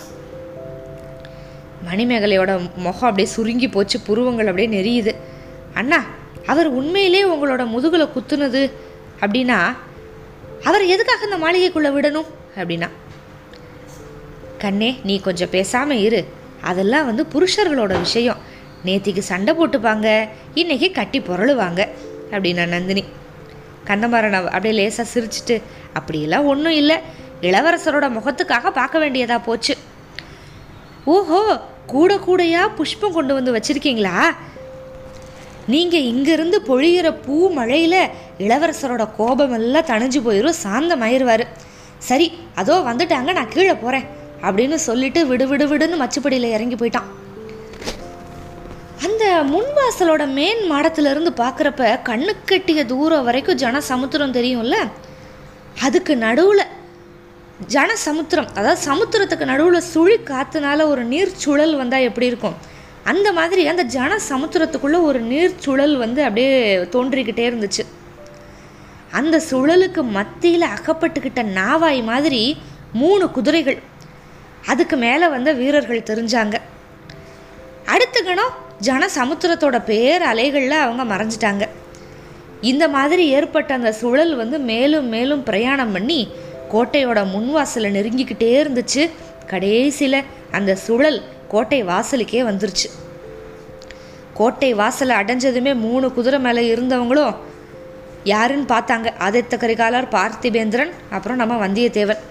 மணிமேகலையோட 1.92 2.70
முகம் 2.76 3.10
அப்படியே 3.10 3.28
சுருங்கி 3.28 3.70
போச்சு 3.70 4.00
புருவங்கள் 4.00 4.48
அப்படியே 4.48 4.82
நெரியுது. 4.82 5.16
அண்ணா 5.74 6.04
அவர் 6.46 6.68
உண்மையிலே 6.68 7.24
உங்களோட 7.24 7.66
முதுகில் 7.66 8.10
குத்துனது 8.16 8.72
அப்படின்னா 9.20 9.76
அவர் 10.64 10.86
எதுக்காக 10.86 11.28
இந்த 11.32 11.38
மாளிகைக்குள்ளே 11.38 11.90
விடணும் 11.90 12.26
அப்படின்னா. 12.56 12.90
கண்ணே 14.58 15.00
நீ 15.04 15.20
கொஞ்சம் 15.20 15.50
பேசாமல் 15.50 15.98
இரு. 15.98 16.28
அதெல்லாம் 16.62 17.06
வந்து 17.06 17.28
புருஷர்களோட 17.34 18.00
விஷயம். 18.00 18.38
நேத்திக்கு 18.86 19.20
சண்டை 19.20 19.56
போட்டுப்பாங்க 19.56 20.30
இன்னைக்கு 20.54 20.92
கட்டி 20.92 21.20
புரளுவாங்க 21.20 21.88
அப்படின்னா 22.32 22.68
நந்தினி. 22.68 23.04
கந்தமாறன் 23.90 24.38
அப்படியே 24.56 24.74
லேசாக 24.80 25.08
சிரிச்சிட்டு 25.14 25.56
அப்படியெல்லாம் 25.98 26.48
ஒன்றும் 26.52 26.78
இல்லை. 26.82 26.98
இளவரசரோட 27.50 28.08
முகத்துக்காக 28.18 28.72
பார்க்க 28.80 29.04
வேண்டியதா 29.04 29.38
போச்சு. 29.48 29.76
ஓஹோ 31.14 31.42
கூட 31.94 32.12
கூடையா 32.26 32.64
புஷ்பம் 32.80 33.16
கொண்டு 33.18 33.34
வந்து 33.38 33.56
வச்சுருக்கீங்களா? 33.56 34.18
நீங்கள் 35.74 36.08
இங்கேருந்து 36.12 36.58
பொழிகிற 36.70 37.08
பூ 37.26 37.36
மழையில் 37.58 38.02
இளவரசரோட 38.46 39.04
கோபம் 39.18 39.56
எல்லாம் 39.58 39.90
தணிஞ்சு 39.92 40.20
போயிடும் 40.28 40.62
சாந்தமாயிருவார். 40.66 41.46
சரி 42.10 42.28
அதோ 42.62 42.78
வந்துட்டாங்க 42.90 43.32
நான் 43.40 43.54
கீழே 43.56 43.74
போகிறேன் 43.74 44.08
அப்படின்னு 44.48 44.78
சொல்லிட்டு 44.90 45.22
விடு 45.32 45.48
விடு 45.48 45.66
விடுன்னு 45.72 46.02
மச்சுப்படியில் 46.04 46.54
இறங்கி 46.56 46.78
போயிட்டான். 46.78 47.10
அந்த 49.06 49.44
முன்வாசலோட 49.44 50.28
மேன் 50.28 50.72
மாடத்துலேருந்து 50.72 51.32
பார்க்குறப்ப 51.36 52.00
கண்ணு 52.04 52.32
கட்டிய 52.46 52.86
தூரம் 52.86 53.24
வரைக்கும் 53.24 53.56
ஜன 53.56 53.82
சமுத்திரம் 53.82 54.32
தெரியும்ல? 54.32 54.76
அதுக்கு 55.82 56.18
நடுவில் 56.18 56.64
ஜன 57.68 57.96
சமுத்திரம் 57.96 58.48
அதாவது 58.54 58.82
சமுத்திரத்துக்கு 58.90 59.46
நடுவில் 59.46 59.80
சுழி 59.80 60.18
காத்துனால 60.18 60.84
ஒரு 60.84 61.04
நீர் 61.04 61.36
சுழல் 61.36 61.76
வந்தால் 61.76 62.02
எப்படி 62.02 62.26
இருக்கும்? 62.26 62.58
அந்த 63.04 63.34
மாதிரி 63.34 63.68
அந்த 63.68 63.84
ஜன 63.84 64.20
சமுத்திரத்துக்குள்ளே 64.30 65.02
ஒரு 65.02 65.20
நீர் 65.20 65.60
சுழல் 65.60 65.98
வந்து 65.98 66.22
அப்படியே 66.24 66.78
தோன்றிக்கிட்டே 66.78 67.46
இருந்துச்சு. 67.52 67.86
அந்த 69.12 69.42
சுழலுக்கு 69.50 70.04
மத்தியில் 70.04 70.72
அகப்பட்டுக்கிட்ட 70.76 71.44
நாவாய் 71.60 72.04
மாதிரி 72.04 72.58
மூணு 72.94 73.30
குதிரைகள். 73.32 73.80
அதுக்கு 74.66 74.98
மேலே 74.98 75.28
வந்த 75.28 75.52
வீரர்கள் 75.52 76.10
தெரிஞ்சாங்க. 76.12 76.58
அடுத்த 77.86 78.22
கணம் 78.22 78.70
ஜன 78.86 79.08
சமுத்திரத்தோட 79.16 79.78
பேர் 79.84 80.22
அலைகளில் 80.22 80.84
அவங்க 80.86 81.04
மறைஞ்சிட்டாங்க. 81.12 81.66
இந்த 82.72 82.86
மாதிரி 82.96 83.24
ஏற்பட்ட 83.38 83.74
அந்த 83.74 83.92
சுழல் 84.00 84.34
வந்து 84.36 84.58
மேலும் 84.72 85.08
மேலும் 85.16 85.44
பிரயாணம் 85.44 85.92
பண்ணி 85.92 86.20
கோட்டையோட 86.74 87.20
முன்வாசலை 87.34 87.90
நெருங்கிக்கிட்டே 87.98 88.52
இருந்துச்சு. 88.64 89.04
கடைசியில் 89.48 90.20
அந்த 90.52 90.76
சுழல் 90.76 91.20
கோட்டை 91.48 91.80
வாசலுக்கே 91.84 92.42
வந்துருச்சு. 92.50 92.90
கோட்டை 94.34 94.74
வாசலை 94.74 95.16
அடைஞ்சதுமே 95.16 95.74
மூணு 95.86 96.14
குதிரை 96.14 96.40
மேலே 96.40 96.62
இருந்தவங்களும் 96.76 97.36
யாருன்னு 98.24 98.68
பார்த்தாங்க. 98.74 99.08
ஆதித்த 99.28 99.56
கரிகாலர் 99.64 100.12
பார்த்திபேந்திரன் 100.18 100.92
அப்புறம் 101.10 101.38
நம்ம 101.38 101.68
வந்தியத்தேவன். 101.68 102.22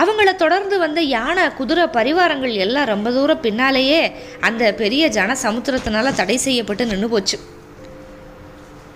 அவங்கள 0.00 0.34
தொடர்ந்து 0.34 0.78
வந்த 0.78 1.00
யானை 1.00 1.44
குதிரை 1.50 1.84
பரிவாரங்கள் 1.84 2.54
எல்லாம் 2.54 2.90
ரொம்ப 2.92 3.10
தூரம் 3.10 3.40
பின்னாலேயே 3.40 4.12
அந்த 4.40 4.72
பெரிய 4.74 5.08
ஜன 5.08 5.36
சமுத்திரத்தினால 5.42 6.12
தடை 6.14 6.36
செய்யப்பட்டு 6.36 6.86
நின்று 6.86 7.08
போச்சு. 7.08 7.38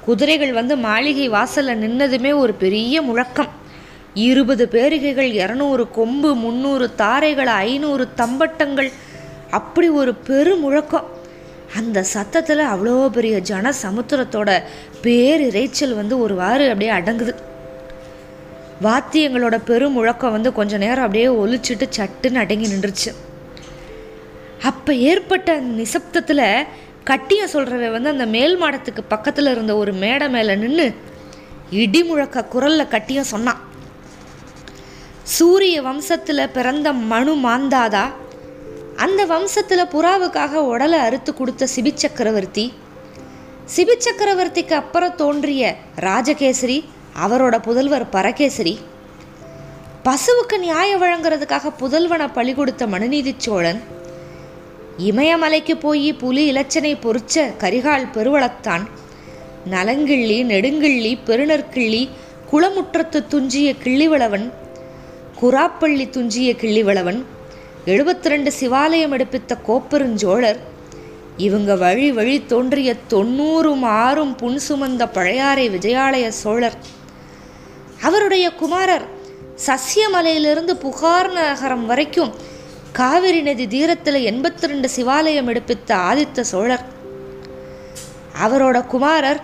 குதிரைகள் 0.05 0.53
வந்து 0.53 0.77
மாளிகை 0.77 1.29
வாசலில் 1.29 1.81
நின்னதுமே 1.83 2.35
ஒரு 2.35 2.55
பெரிய 2.55 3.03
முழக்கம். 3.03 3.51
இருபது 4.15 4.69
பேரிகைகள் 4.73 5.31
இரநூறு 5.43 5.91
கொம்பு 5.91 6.35
முந்நூறு 6.35 6.95
தாரைகள் 6.95 7.51
ஐநூறு 7.67 8.09
தம்பட்டங்கள் 8.17 8.93
அப்படி 9.51 9.89
ஒரு 9.89 10.15
பெரு 10.15 10.57
முழக்கம். 10.57 11.07
அந்த 11.77 12.03
சத்தத்தில் 12.03 12.59
அவ்வளோ 12.59 13.09
பெரிய 13.09 13.39
ஜன 13.39 13.73
சமுத்திரத்தோட 13.83 14.51
பேரிரைச்சல் 15.03 15.95
வந்து 15.95 16.21
ஒருவாறு 16.21 16.65
அப்படியே 16.67 16.91
அடங்குது. 16.91 17.35
வாத்தியங்களோட 18.83 19.57
பெரும் 19.65 19.93
முழக்கம் 19.93 20.33
வந்து 20.33 20.53
கொஞ்ச 20.53 20.77
நேரம் 20.77 20.99
அப்படியே 20.99 21.27
ஒலிச்சிட்டு 21.27 21.87
சட்டுன்னு 21.97 22.35
அடங்கி 22.35 22.67
நின்றுச்சு. 22.67 23.11
அப்போ 24.63 24.95
ஏற்பட்ட 24.95 25.61
நிசப்தத்தில் 25.61 26.67
கட்டியம் 27.05 27.53
சொல்கிறவ 27.53 27.91
வந்து 27.91 28.09
அந்த 28.09 28.27
மேல் 28.27 28.61
மாடத்துக்கு 28.63 29.03
பக்கத்தில் 29.09 29.47
இருந்த 29.47 29.77
ஒரு 29.77 29.93
மேடை 29.93 30.29
மேலே 30.29 30.55
நின்று 30.55 30.95
இடி 31.71 32.03
முழக்க 32.03 32.45
குரலில் 32.45 32.89
கட்டியம் 32.89 33.33
சொன்னான் 33.35 33.61
சூரிய 35.23 35.83
வம்சத்தில் 35.83 36.53
பிறந்த 36.53 36.93
மனு 36.93 37.35
மாந்தாதா? 37.37 38.05
அந்த 38.97 39.27
வம்சத்தில் 39.27 39.91
புறாவுக்காக 39.95 40.53
உடலை 40.53 40.99
அறுத்து 40.99 41.35
கொடுத்த 41.35 41.67
சிபிச்சக்கரவர்த்தி? 41.77 42.73
சிபிச்சக்கரவர்த்திக்கு 43.77 44.73
அப்புறம் 44.73 45.15
தோன்றிய 45.15 45.77
ராஜகேசரி 45.97 46.85
அவரோட 47.17 47.61
புதல்வர் 47.61 48.11
பரகேசரி 48.11 48.79
பசுவுக்கு 50.05 50.59
நியாயம் 50.59 51.03
வழங்குறதுக்காக 51.03 51.73
புதல்வனை 51.81 52.29
பழி 52.33 52.55
கொடுத்த 52.55 52.87
மனுநீதி 52.87 53.35
சோழன் 53.39 53.81
இமயமலைக்கு 54.99 55.77
போய் 55.77 56.13
புலி 56.13 56.53
இலச்சனை 56.53 56.93
பொறிச்ச 57.01 57.57
கரிகால் 57.59 58.13
பெருவளத்தான் 58.15 58.85
நலங்கிள்ளி 59.71 60.45
நெடுங்கிள்ளி 60.45 61.19
பெருநற்கிள்ளி 61.27 62.09
குளமுற்றத்து 62.51 63.27
துஞ்சிய 63.27 63.75
கிள்ளிவளவன் 63.85 64.51
குராப்பள்ளி 65.41 66.11
துஞ்சிய 66.11 66.53
கிள்ளிவளவன் 66.53 67.21
எழுபத்தி 67.87 68.29
ரெண்டு 68.29 68.53
சிவாலயம் 68.61 69.13
எடுப்பித்த 69.13 69.57
கோப்பெருஞ்சோழர் 69.67 70.59
இவங்க 71.37 71.77
வழி 71.77 72.11
வழி 72.11 72.47
தோன்றிய 72.47 72.95
தொண்ணூறும் 73.09 73.83
ஆறும் 73.83 74.35
புன் 74.37 74.61
சுமந்த 74.69 75.07
பழையாறை 75.07 75.69
விஜயாலய 75.69 76.29
சோழர். 76.29 76.79
அவருடைய 78.03 78.53
குமாரர் 78.53 79.07
சசியமலையிலிருந்து 79.67 80.71
புகார் 80.71 81.33
நகரம் 81.33 81.87
வரைக்கும் 81.87 82.35
காவிரி 82.93 83.43
நதி 83.43 83.67
தீரத்தில் 83.67 84.15
எண்பத்தி 84.15 84.67
ரெண்டு 84.67 84.89
சிவாலயம் 84.97 85.47
எடுப்பித்த 85.47 85.97
ஆதித்த 85.97 86.41
சோழர். 86.41 86.85
அவரோட 88.45 88.87
குமாரர் 88.87 89.41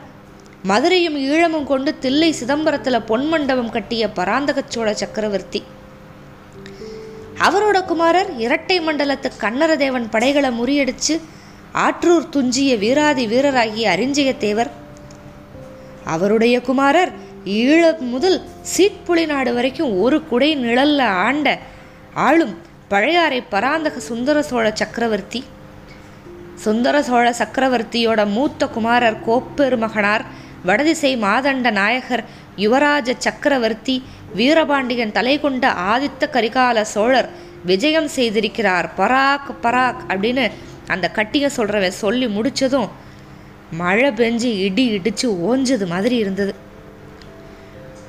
மதுரையும் 0.62 1.16
ஈழமும் 1.16 1.64
கொண்டு 1.64 1.98
தில்லை 1.98 2.32
சிதம்பரத்தில் 2.32 3.06
பொன்மண்டபம் 3.06 3.70
கட்டிய 3.70 4.10
பராந்தக 4.10 4.62
சோழ 4.68 4.94
சக்கரவர்த்தி. 4.94 5.62
அவரோட 7.38 7.84
குமாரர் 7.84 8.36
இரட்டை 8.36 8.80
மண்டலத்து 8.80 9.30
கண்ணரதேவன் 9.40 10.06
படைகளை 10.10 10.50
முறியடித்து 10.60 11.20
ஆற்றூர் 11.72 12.28
துஞ்சிய 12.28 12.76
வீராதி 12.76 13.26
வீரராகிய 13.26 13.90
அரிஞ்சயத்தேவர். 13.96 14.70
அவருடைய 16.04 16.60
குமாரர் 16.60 17.12
ஈழ 17.44 17.98
முதல் 17.98 18.42
சீட்புலி 18.76 19.26
நாடு 19.26 19.54
வரைக்கும் 19.54 20.00
ஒரு 20.00 20.28
குடை 20.28 20.56
நிழல்ல 20.56 21.02
ஆண்ட 21.02 21.58
ஆளும் 22.14 22.58
பழையாறை 22.88 23.40
பராந்தக 23.40 24.00
சுந்தர 24.00 24.42
சோழ 24.42 24.70
சக்கரவர்த்தி. 24.74 25.44
சுந்தர 26.54 27.02
சோழ 27.02 27.34
சக்கரவர்த்தியோட 27.38 28.26
மூத்த 28.30 28.68
குமாரர் 28.68 29.20
கோப்பெருமகனார் 29.28 30.24
வடதிசை 30.64 31.16
மாதண்ட 31.16 31.70
நாயகர் 31.70 32.24
யுவராஜ 32.56 33.14
சக்கரவர்த்தி 33.18 34.02
வீரபாண்டியன் 34.34 35.12
தலை 35.12 35.40
கொண்ட 35.40 35.72
ஆதித்த 35.72 36.24
கரிகால 36.32 36.82
சோழர் 36.82 37.30
விஜயம் 37.64 38.10
செய்திருக்கிறார். 38.16 38.88
பராக் 38.96 39.54
பராக் 39.62 40.02
அப்படின்னு 40.08 40.50
அந்த 40.86 41.10
கட்டிய 41.10 41.50
சொல்கிறவன் 41.56 42.00
சொல்லி 42.04 42.26
முடிச்சதும் 42.26 42.88
மழை 43.70 44.10
பெஞ்சு 44.10 44.58
இடி 44.58 44.98
இடிச்சு 44.98 45.26
ஓஞ்சது 45.26 45.86
மாதிரி 45.86 46.16
இருந்தது. 46.16 46.62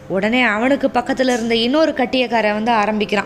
உடனே 0.07 0.41
அவனுக்கு 0.41 0.89
பக்கத்தில் 0.89 1.27
இருந்த 1.27 1.55
இன்னொரு 1.55 1.91
கட்டியக்காரன் 1.91 2.53
வந்து 2.53 2.71
ஆரம்பிக்கிறான். 2.71 3.25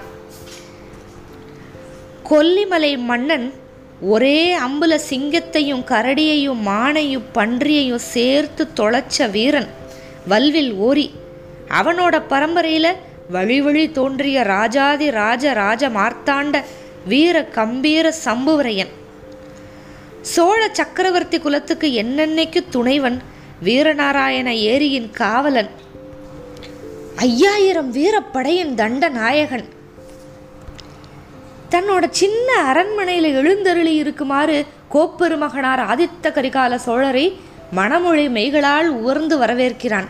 கொல்லிமலை 2.30 2.98
மன்னன் 2.98 3.54
ஒரே 4.02 4.58
அம்புல 4.58 5.00
சிங்கத்தையும் 5.10 5.84
கரடியையும் 5.86 6.68
மானையும் 6.68 7.24
பன்றியையும் 7.34 7.98
சேர்த்து 7.98 8.68
தொலைச்ச 8.76 9.32
வீரன் 9.32 9.68
வல்வில் 10.28 10.74
ஓரி. 10.74 11.12
அவனோட 11.70 12.22
பரம்பரையில் 12.28 12.96
வழி 13.30 13.62
வழி 13.62 13.92
தோன்றிய 13.92 14.44
ராஜாதி 14.44 15.10
ராஜ 15.10 15.54
ராஜ 15.54 15.90
மார்த்தாண்ட 15.90 16.64
வீர 17.08 17.46
கம்பீர 17.46 18.14
சம்புவரையன். 18.26 18.90
சோழ 20.22 20.70
சக்கரவர்த்தி 20.72 21.40
குலத்துக்கு 21.40 21.94
என்னென்னைக்கு 21.94 22.64
துணைவன்? 22.70 23.22
வீரநாராயண 23.64 24.50
ஏரியின் 24.50 25.12
காவலன். 25.12 25.70
ஐயாயிரம் 27.22 27.92
வீரப்படையின் 27.92 28.76
தண்ட 28.76 29.10
நாயகன் 29.10 29.66
தன்னோட 31.72 32.08
சின்ன 32.10 32.54
அரண்மனையில் 32.62 33.28
எழுந்தருளி 33.34 33.96
இருக்குமாறு 33.96 34.66
கோப்பெருமகனார் 34.94 35.82
ஆதித்த 35.92 36.24
கரிகால 36.24 36.80
சோழரை 36.86 37.34
மணமொழி 37.76 38.26
மெய்களால் 38.30 38.88
உயர்ந்து 38.88 39.40
வரவேற்கிறான். 39.40 40.08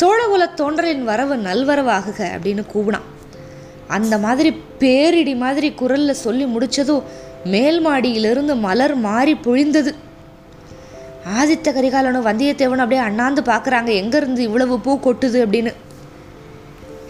சோழகுல 0.00 0.46
தோன்றலின் 0.56 1.02
வரவு 1.02 1.36
நல்வரவாகுக 1.36 2.18
அப்படின்னு 2.18 2.64
கூவினான். 2.74 3.08
அந்த 3.88 4.18
மாதிரி 4.18 4.52
பேரிடி 4.78 5.34
மாதிரி 5.34 5.74
குரல்ல 5.80 6.10
சொல்லி 6.10 6.44
முடிச்சதும் 6.44 7.02
மேல் 7.44 7.86
மாடியிலிருந்து 7.86 8.56
மலர் 8.56 8.94
மாறி 8.94 9.34
பொழிந்தது. 9.34 9.94
ஆதித்த 11.24 11.68
கரிகாலனும் 11.72 12.28
வந்தியத்தேவனும் 12.30 12.84
அப்படியே 12.84 13.00
அண்ணாந்து 13.00 13.42
பார்க்குறாங்க. 13.42 13.90
எங்கேருந்து 14.02 14.38
இவ்வளவு 14.38 14.80
பூ 14.80 14.98
கொட்டுது 14.98 15.38
அப்படின்னு. 15.44 15.72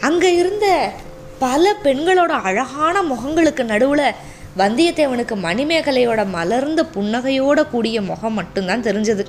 அங்கே 0.01 0.37
இருந்த 0.37 0.91
பல 1.39 1.75
பெண்களோட 1.85 2.33
அழகான 2.49 3.03
முகங்களுக்கு 3.03 3.63
நடுவில் 3.63 4.15
வந்தியத்தேவனுக்கு 4.59 5.35
மணிமேகலையோட 5.47 6.31
மலர்ந்த 6.31 6.85
புன்னகையோட 6.95 7.69
கூடிய 7.71 8.03
முகம் 8.03 8.33
மட்டும்தான் 8.33 8.83
தெரிஞ்சது. 8.83 9.27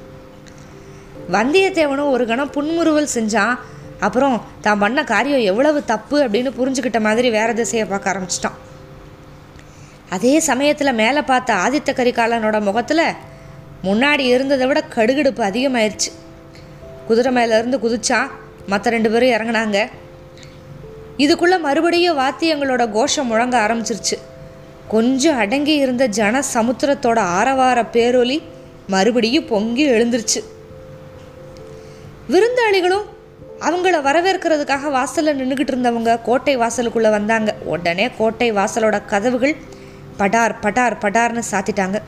வந்தியத்தேவனும் 1.31 2.09
ஒரு 2.09 2.25
கணம் 2.25 2.49
புன்முறுவல் 2.49 3.13
செஞ்சான். 3.15 3.57
அப்புறம் 3.99 4.41
தான் 4.61 4.79
பண்ண 4.79 5.03
காரியம் 5.03 5.39
எவ்வளவு 5.39 5.85
தப்பு 5.85 6.27
அப்படின்னு 6.27 6.51
புரிஞ்சுக்கிட்ட 6.59 7.01
மாதிரி 7.01 7.29
வேற 7.29 7.53
திசையை 7.53 7.87
பார்க்க 7.87 8.13
ஆரம்பிச்சிட்டான். 8.13 8.57
அதே 10.09 10.39
சமயத்தில் 10.39 10.93
மேலே 10.93 11.21
பார்த்த 11.21 11.53
ஆதித்த 11.53 11.91
கரிகாலனோட 11.99 12.61
முகத்தில் 12.61 13.05
முன்னாடி 13.83 14.19
இருந்ததை 14.19 14.67
விட 14.67 14.83
கடுகடுப்பு 14.95 15.41
அதிகமாயிருச்சு. 15.49 16.11
குதிரை 17.07 17.35
மேலேருந்து 17.35 17.77
குதிச்சான் 17.85 18.29
மற்ற 18.67 18.91
ரெண்டு 18.91 19.11
பேரும் 19.11 19.29
இறங்குனாங்க. 19.29 19.89
இதுக்குள்ளே 21.17 21.59
மறுபடியும் 21.59 22.17
வாத்தியங்களோட 22.17 22.91
கோஷம் 22.91 23.27
முழங்க 23.27 23.67
ஆரம்பிச்சிருச்சு. 23.67 24.17
கொஞ்சம் 24.87 25.37
அடங்கி 25.37 25.75
இருந்த 25.75 26.05
ஜன 26.05 26.43
சமுத்திரத்தோட 26.53 27.19
ஆரவார 27.19 27.81
பேரொலி 27.81 28.41
மறுபடியும் 28.87 29.45
பொங்கி 29.45 29.89
எழுந்துருச்சு. 29.89 30.39
விருந்தாளிகளும் 32.29 33.05
அவங்கள 33.59 33.97
வரவேற்கிறதுக்காக 34.07 34.91
வாசலில் 34.91 35.39
நின்றுக்கிட்டு 35.39 35.73
இருந்தவங்க 35.73 36.19
கோட்டை 36.23 36.57
வாசலுக்குள்ளே 36.57 37.09
வந்தாங்க. 37.09 37.55
உடனே 37.63 38.09
கோட்டை 38.17 38.53
வாசலோட 38.53 39.01
கதவுகள் 39.05 39.55
படார் 40.17 40.59
படார் 40.59 40.97
படார்னு 40.97 41.41
சாத்திட்டாங்க. 41.51 41.99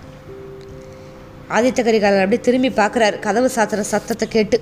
ஆதித்த 1.50 1.84
கரிகாலன் 1.84 2.18
அப்படியே 2.18 2.42
திரும்பி 2.42 2.70
பார்க்குறாரு. 2.70 3.20
கதவு 3.20 3.52
சாத்துற 3.56 3.80
சத்தத்தை 3.80 4.28
கேட்டு. 4.28 4.62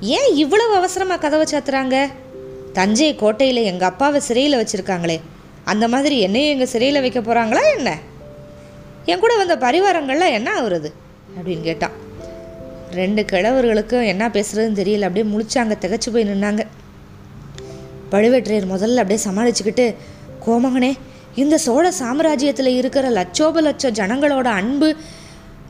ஏன் 0.00 0.34
இவ்வளவு 0.34 0.74
அவசரமாக 0.74 1.28
கதவை 1.28 1.46
சாத்துறாங்க? 1.50 2.08
தஞ்சை 2.72 3.16
கோட்டையில் 3.16 3.62
எங்கள் 3.62 3.88
அப்பாவை 3.88 4.20
சிறையில் 4.20 4.58
வச்சுருக்காங்களே. 4.58 5.20
அந்த 5.64 5.88
மாதிரி 5.88 6.20
என்னையும் 6.20 6.52
எங்கள் 6.52 6.66
சிறையில் 6.66 7.00
வைக்க 7.00 7.20
போகிறாங்களா 7.20 7.60
என்ன? 7.76 7.98
என் 9.04 9.18
கூட 9.18 9.36
வந்த 9.36 9.56
பரிவாரங்கள்லாம் 9.56 10.32
என்ன 10.32 10.60
ஆகுறது 10.60 10.92
அப்படின்னு 11.38 11.60
கேட்டான். 11.60 12.02
ரெண்டு 12.90 13.22
கிழவர்களுக்கும் 13.22 14.06
என்ன 14.06 14.28
பேசுகிறதுன்னு 14.28 14.80
தெரியல. 14.80 15.00
அப்படியே 15.00 15.36
முழிச்சாங்க. 15.36 15.72
திகச்சு 15.80 16.12
போய் 16.12 16.28
நின்னாங்க. 16.28 16.66
பழுவேற்றையர் 18.10 18.66
முதல்ல 18.76 18.94
அப்படியே 18.94 19.24
சமாளிச்சுக்கிட்டு 19.28 19.94
கோமகனே 20.46 20.94
இந்த 21.34 21.58
சோழ 21.58 21.92
சாம்ராஜ்யத்தில் 22.00 22.66
இருக்கிற 22.66 23.08
லட்சோப 23.08 23.60
லட்சம் 23.60 23.92
ஜனங்களோட 23.92 24.44
அன்பு 24.44 24.96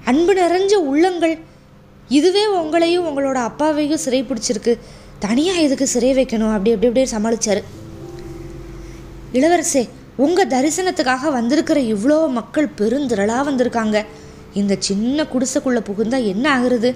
அன்பு 0.05 0.33
நிறைஞ்ச 0.35 0.75
உள்ளங்கள். 0.93 1.39
இதுவே 2.09 2.45
உங்களையும் 2.47 3.07
உங்களோட 3.09 3.39
அப்பாவையும் 3.49 4.03
சிறை 4.05 4.21
பிடிச்சிருக்கு. 4.23 4.73
தனியாக 5.19 5.61
எதுக்கு 5.61 5.87
சிறை 5.87 6.11
வைக்கணும்? 6.15 6.53
அப்படி 6.57 6.73
அப்படி 6.75 6.91
அப்படியே 6.91 7.07
சமாளித்தார் 7.15 7.63
இளவரசே 9.33 9.89
உங்கள் 10.17 10.47
தரிசனத்துக்காக 10.47 11.31
வந்திருக்கிற 11.33 11.81
இவ்வளோ 11.81 12.19
மக்கள் 12.29 12.69
பெருந்திரளாக 12.79 13.47
வந்திருக்காங்க. 13.49 14.05
இந்த 14.55 14.75
சின்ன 14.79 15.23
குடிசைக்குள்ளே 15.23 15.81
புகுந்தா 15.89 16.19
என்ன 16.27 16.45
ஆகுறது? 16.59 16.91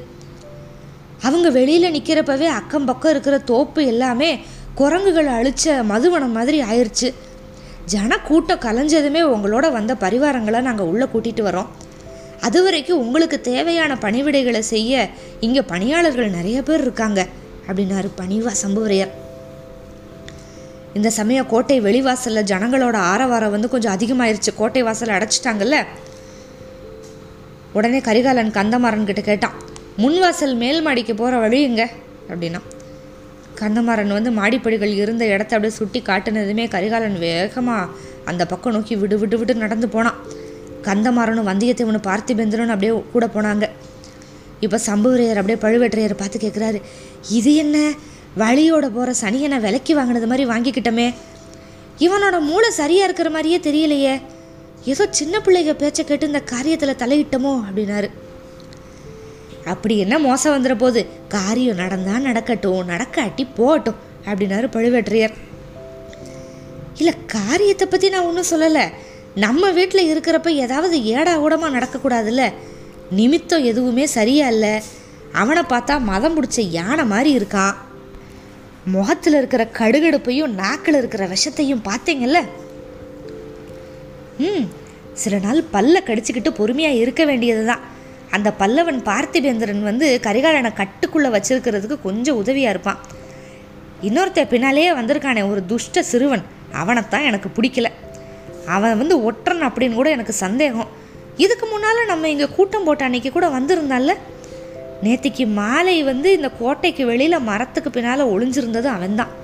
அவங்க 1.23 1.51
வெளியில் 1.51 1.94
நிற்கிறப்பவே 1.94 2.47
அக்கம் 2.59 2.85
பக்கம் 2.85 3.11
இருக்கிற 3.11 3.38
தோப்பு 3.38 3.81
எல்லாமே 3.85 4.31
குரங்குகள் 4.75 5.27
அழிச்ச 5.27 5.75
மதுவனம் 5.92 6.37
மாதிரி 6.38 6.59
ஆயிடுச்சு 6.62 7.09
ஜன 7.85 8.18
கூட்டம் 8.18 8.64
கலைஞ்சதுமே 8.66 9.23
உங்களோட 9.35 9.66
வந்த 9.73 9.94
பரிவாரங்களை 9.94 10.61
நாங்கள் 10.61 10.87
உள்ளே 10.87 11.05
கூட்டிகிட்டு 11.05 11.44
வரோம். 11.49 11.71
அது 12.40 12.62
வரைக்கும் 12.62 12.98
உங்களுக்கு 12.98 13.40
தேவையான 13.40 13.94
பணிவிடைகளை 13.94 14.59
செய்ய 14.59 15.09
இங்கே 15.40 15.62
பணியாளர்கள் 15.62 16.31
நிறைய 16.31 16.62
பேர் 16.62 16.81
இருக்காங்க 16.81 17.27
அப்படின்னாரு 17.68 18.09
பணிவா 18.20 18.53
சம்புவரையர் 18.62 19.14
இந்த 20.94 21.11
சமயம் 21.11 21.46
கோட்டை 21.46 21.81
வெளிவாசலில் 21.81 22.48
ஜனங்களோட 22.53 22.94
ஆரவாரம் 22.94 23.51
வந்து 23.51 23.68
கொஞ்சம் 23.68 23.94
அதிகமாயிருச்சு. 23.96 24.51
கோட்டை 24.57 24.83
வாசலை 24.83 25.14
அடைச்சிட்டாங்கல்ல? 25.14 25.87
உடனே 27.72 28.01
கரிகாலன் 28.01 28.51
கந்தமாறன் 28.51 29.05
கிட்ட 29.05 29.20
கேட்டான் 29.20 29.57
முன்வாசல் 29.98 30.57
மேல் 30.57 30.83
மாடிக்கு 30.83 31.14
போகிற 31.14 31.38
வழி 31.38 31.62
எங்க? 31.62 31.88
அப்படின்னா 32.31 32.61
கந்தமாறன் 33.61 34.16
வந்து 34.16 34.31
மாடிப்படிகள் 34.31 34.92
இருந்த 34.94 35.27
இடத்த 35.27 35.57
அப்படியே 35.57 35.77
சுட்டி 35.77 36.01
காட்டுனதுமே 36.01 36.68
கரிகாலன் 36.68 37.18
வேகமாக 37.18 37.90
அந்த 38.24 38.46
பக்கம் 38.46 38.72
நோக்கி 38.72 38.96
விடு 38.96 39.18
விடு 39.18 39.38
விடு 39.38 39.55
நடந்து 39.55 39.88
போனான். 39.88 40.18
கந்தமாறனும் 40.87 41.49
வந்தியத்தேவனும் 41.51 42.07
பார்த்திபேந்திரனும் 42.09 42.75
அப்படியே 42.75 42.93
கூட 43.14 43.27
போனாங்க. 43.35 43.64
இப்போ 44.64 44.79
சம்புவரையர் 44.87 45.41
அப்படியே 45.41 45.59
பழுவேற்றையர் 45.64 46.21
பார்த்து 46.21 46.38
கேட்குறாரு 46.45 46.79
இது 47.38 47.51
என்ன? 47.64 47.77
வழியோட 48.43 48.87
போகிற 48.97 49.11
சனியனை 49.23 49.59
விலக்கி 49.67 49.93
வாங்கினது 49.99 50.29
மாதிரி 50.31 50.45
வாங்கிக்கிட்டோமே. 50.53 51.09
இவனோட 52.07 52.37
மூளை 52.49 52.71
சரியாக 52.81 53.07
இருக்கிற 53.09 53.29
மாதிரியே 53.37 53.59
தெரியலையே. 53.69 54.14
ஏதோ 54.93 55.05
சின்ன 55.21 55.35
பிள்ளைங்க 55.45 55.73
பேச்சை 55.83 56.03
கேட்டு 56.05 56.31
இந்த 56.31 56.43
காரியத்தில் 56.53 57.01
தலையிட்டமோ 57.03 57.53
அப்படின்னாரு. 57.69 58.09
அப்படி 59.73 59.95
என்ன 60.05 60.17
மோசம் 60.27 60.55
வந்துட 60.55 60.75
போகுது 60.83 61.01
காரியம் 61.37 61.81
நடந்தால் 61.83 62.27
நடக்கட்டும் 62.29 62.91
நடக்காட்டி 62.93 63.45
போகட்டும் 63.59 63.99
அப்படின்னாரு 64.29 64.67
பழுவேற்றையர் 64.77 65.35
இல்லை 67.01 67.14
காரியத்தை 67.35 67.87
பற்றி 67.87 68.09
நான் 68.14 68.29
ஒன்றும் 68.29 68.51
சொல்லலை. 68.53 68.85
நம்ம 69.42 69.70
வீட்டில் 69.70 70.11
இருக்கிறப்ப 70.12 70.48
ஏதாவது 70.48 71.05
ஏடா 71.05 71.33
ஊடமாக 71.44 71.74
நடக்கக்கூடாதுல்ல? 71.77 72.53
நிமித்தம் 73.11 73.64
எதுவுமே 73.64 74.07
சரியா 74.07 74.46
இல்லை. 74.48 74.72
அவனை 75.33 75.62
பார்த்தா 75.62 76.01
மதம் 76.01 76.37
பிடிச்ச 76.37 76.61
யானை 76.61 77.05
மாதிரி 77.05 77.31
இருக்கான். 77.38 77.74
முகத்தில் 78.85 79.35
இருக்கிற 79.35 79.70
கடுகடுப்பையும் 79.79 80.55
நாக்கில் 80.55 80.94
இருக்கிற 80.94 81.29
விஷத்தையும் 81.29 81.85
பார்த்தீங்கல்ல? 81.88 82.40
ம் 84.38 84.66
சில 85.12 85.38
நாள் 85.38 85.61
பல்ல 85.72 85.96
கடிச்சுக்கிட்டு 86.07 86.51
பொறுமையாக 86.51 86.96
இருக்க 86.96 87.24
வேண்டியது 87.24 87.66
தான் 87.66 87.85
அந்த 88.31 88.48
பல்லவன் 88.59 89.01
பார்த்திபேந்திரன் 89.11 89.83
வந்து 89.83 90.20
கரிகாலனை 90.22 90.72
கட்டுக்குள்ளே 90.81 91.31
வச்சிருக்கிறதுக்கு 91.37 91.96
கொஞ்சம் 92.03 92.37
உதவியாக 92.37 92.70
இருப்பான். 92.70 93.01
இன்னொருத்த 94.03 94.48
பின்னாலேயே 94.48 94.90
வந்திருக்கானே 94.92 95.51
ஒரு 95.51 95.66
துஷ்ட 95.66 96.03
சிறுவன். 96.03 96.44
அவனைத்தான் 96.72 97.24
எனக்கு 97.24 97.48
பிடிக்கல. 97.57 97.88
அவன் 98.76 98.98
வந்து 99.00 99.16
ஒற்றன் 99.28 99.66
அப்படின்னு 99.68 99.98
கூட 100.00 100.09
எனக்கு 100.16 100.35
சந்தேகம். 100.44 100.90
இதுக்கு 101.44 101.66
முன்னால் 101.66 102.09
நம்ம 102.11 102.28
இங்கே 102.35 102.48
கூட்டம் 102.57 102.87
போட்ட 102.87 103.02
அன்னைக்கு 103.09 103.31
கூட 103.33 103.46
வந்திருந்தால 103.57 104.14
நேத்திக்கு 105.04 105.44
மாலை 105.59 105.96
வந்து 106.11 106.28
இந்த 106.37 106.48
கோட்டைக்கு 106.61 107.02
வெளியில் 107.11 107.46
மரத்துக்கு 107.48 107.90
பின்னால் 107.96 108.31
ஒளிஞ்சிருந்தது 108.33 108.88
அவன்தான். 108.94 109.35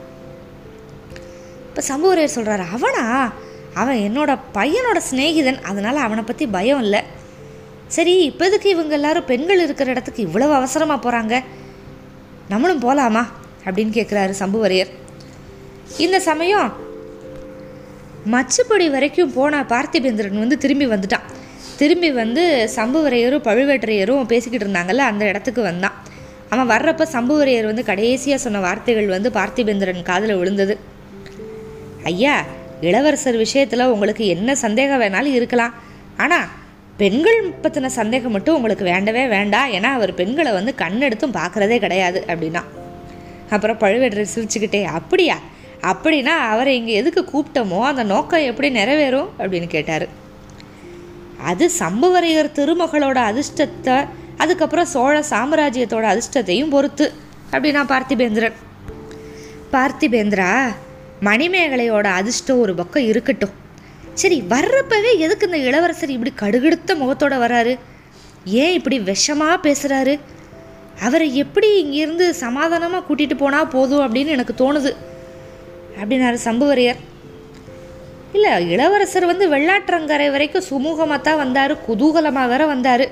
இப்போ 1.68 1.82
சம்புவரையர் 1.90 2.36
சொல்கிறாரு 2.36 2.64
அவனா? 2.76 3.04
அவன் 3.82 4.00
என்னோட 4.06 4.32
பையனோட 4.56 4.98
சிநேகிதன். 5.10 5.60
அதனால் 5.70 6.04
அவனை 6.06 6.22
பற்றி 6.24 6.46
பயம் 6.56 6.82
இல்லை. 6.84 7.00
சரி 7.96 8.14
இப்போ 8.30 8.44
எதுக்கு 8.48 8.68
இவங்க 8.74 8.94
எல்லாரும் 8.98 9.28
பெண்கள் 9.30 9.62
இருக்கிற 9.64 9.90
இடத்துக்கு 9.90 10.20
இவ்வளவு 10.22 10.52
அவசரமாக 10.60 11.02
போகிறாங்க 11.06 11.34
நம்மளும் 12.52 12.84
போகலாமா 12.86 13.22
அப்படின்னு 13.64 13.92
கேட்குறாரு 13.98 14.34
சம்புவரையர். 14.42 14.90
இந்த 16.04 16.18
சமயம் 16.30 16.68
மச்சுப்படி 18.32 18.90
வரைக்கும் 18.90 19.32
போன 19.32 19.62
பார்த்திபேந்திரன் 19.62 20.38
வந்து 20.38 20.58
திரும்பி 20.58 20.86
வந்துட்டான். 20.86 21.26
திரும்பி 21.76 22.12
வந்து 22.12 22.70
சம்புவரையரும் 22.76 23.46
பழுவேற்றையரும் 23.48 24.26
பேசிக்கிட்டு 24.26 24.66
இருந்தாங்கல்ல 24.66 24.96
அந்த 24.96 25.24
இடத்துக்கு 25.24 25.62
வந்தான். 25.62 25.96
அவன் 26.48 26.68
வர்றப்ப 26.68 27.06
சம்புவரையர் 27.12 27.64
வந்து 27.64 27.84
கடைசியாக 27.84 28.42
சொன்ன 28.42 28.60
வார்த்தைகள் 28.60 29.06
வந்து 29.06 29.30
பார்த்திபேந்திரன் 29.30 30.02
காதில் 30.02 30.36
விழுந்தது. 30.36 30.78
ஐயா 32.04 32.44
இளவரசர் 32.80 33.36
விஷயத்தில் 33.36 33.84
உங்களுக்கு 33.86 34.26
என்ன 34.26 34.54
சந்தேகம் 34.54 35.00
வேணாலும் 35.00 35.36
இருக்கலாம். 35.38 35.74
ஆனால் 36.16 36.46
பெண்கள் 36.96 37.52
பற்றின 37.62 37.86
சந்தேகம் 37.86 38.30
மட்டும் 38.30 38.54
உங்களுக்கு 38.54 38.84
வேண்டவே 38.84 39.26
வேண்டாம் 39.26 39.72
ஏன்னா 39.72 39.90
அவர் 39.92 40.14
பெண்களை 40.14 40.52
வந்து 40.52 40.74
கண்ணெடுத்தும் 40.78 41.36
பார்க்குறதே 41.40 41.78
கிடையாது 41.78 42.24
அப்படின்னா. 42.28 42.62
அப்புறம் 43.50 43.78
பழுவேட்டரை 43.78 44.26
சிரிச்சுக்கிட்டே 44.34 44.84
அப்படியா? 44.84 45.38
அப்படின்னா 45.90 46.34
அவரை 46.52 46.72
இங்கே 46.80 46.94
எதுக்கு 47.00 47.22
கூப்பிட்டோமோ 47.32 47.80
அந்த 47.90 48.02
நோக்கம் 48.12 48.48
எப்படி 48.50 48.68
நிறைவேறும் 48.78 49.30
அப்படின்னு 49.40 49.68
கேட்டார். 49.74 50.06
அது 51.50 51.64
சம்புவரையர் 51.82 52.54
திருமகளோட 52.58 53.18
அதிர்ஷ்டத்தை 53.30 53.96
அதுக்கப்புறம் 54.42 54.88
சோழ 54.94 55.14
சாம்ராஜ்யத்தோட 55.32 56.06
அதிர்ஷ்டத்தையும் 56.12 56.72
பொறுத்து 56.74 57.06
அப்படின்னா 57.52 57.82
பார்த்திபேந்திரன். 57.92 58.56
பார்த்திபேந்திரா 59.74 60.50
மணிமேகலையோட 61.28 62.06
அதிர்ஷ்டம் 62.20 62.62
ஒரு 62.64 62.72
பக்கம் 62.80 63.08
இருக்கட்டும். 63.10 63.54
சரி 64.20 64.38
வர்றப்பவே 64.52 65.12
எதுக்கு 65.24 65.46
இந்த 65.48 65.58
இளவரசர் 65.68 66.14
இப்படி 66.16 66.32
கடுகெடுத்த 66.42 66.94
முகத்தோட 67.02 67.34
வராரு 67.44 67.72
ஏன் 68.62 68.76
இப்படி 68.78 68.96
விஷமாக 69.10 69.56
பேசுகிறாரு 69.66 70.14
அவரை 71.06 71.26
எப்படி 71.42 71.68
இங்கேருந்து 71.82 72.26
சமாதானமாக 72.44 73.04
கூட்டிகிட்டு 73.08 73.36
போனால் 73.42 73.72
போதும் 73.74 74.04
அப்படின்னு 74.06 74.34
எனக்கு 74.36 74.54
தோணுது. 74.62 74.92
அப்படின்னாரு 76.00 76.38
சம்புவரையர். 76.48 77.00
இல்லை 78.36 78.52
இளவரசர் 78.74 79.30
வந்து 79.30 79.46
வெள்ளாற்றங்கரை 79.52 80.30
வரைக்கும் 80.34 80.68
சுமூகமாக 80.70 81.20
தான் 81.26 81.40
வந்தார் 81.42 81.74
குதூகலமாக 81.86 82.50
வேற 82.52 82.62
வந்தார். 82.66 83.04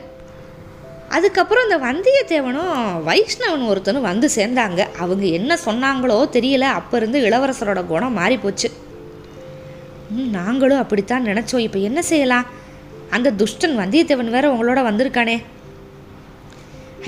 அதுக்கப்புறம் 1.16 1.66
இந்த 1.66 1.76
வந்தியத்தேவனும் 1.88 2.72
வைஷ்ணவன் 3.08 3.68
ஒருத்தனும் 3.70 4.08
வந்து 4.10 4.28
சேர்ந்தாங்க. 4.36 4.80
அவங்க 5.02 5.24
என்ன 5.38 5.58
சொன்னாங்களோ 5.66 6.16
தெரியல 6.36 6.68
அப்போ 6.78 6.96
இருந்து 6.96 7.18
இளவரசரோட 7.28 7.86
குணம் 7.86 8.18
மாறிப்போச்சு 8.20 8.68
ம், 10.14 10.30
நாங்களும் 10.38 10.82
அப்படித்தான் 10.82 11.28
நினச்சோம். 11.30 11.64
இப்போ 11.66 11.78
என்ன 11.88 12.00
செய்யலாம்? 12.02 12.46
அந்த 13.10 13.28
துஷ்டன் 13.40 13.76
வந்தியத்தேவன் 13.80 14.34
வேற 14.36 14.46
உங்களோட 14.54 14.80
வந்திருக்கானே. 14.88 15.36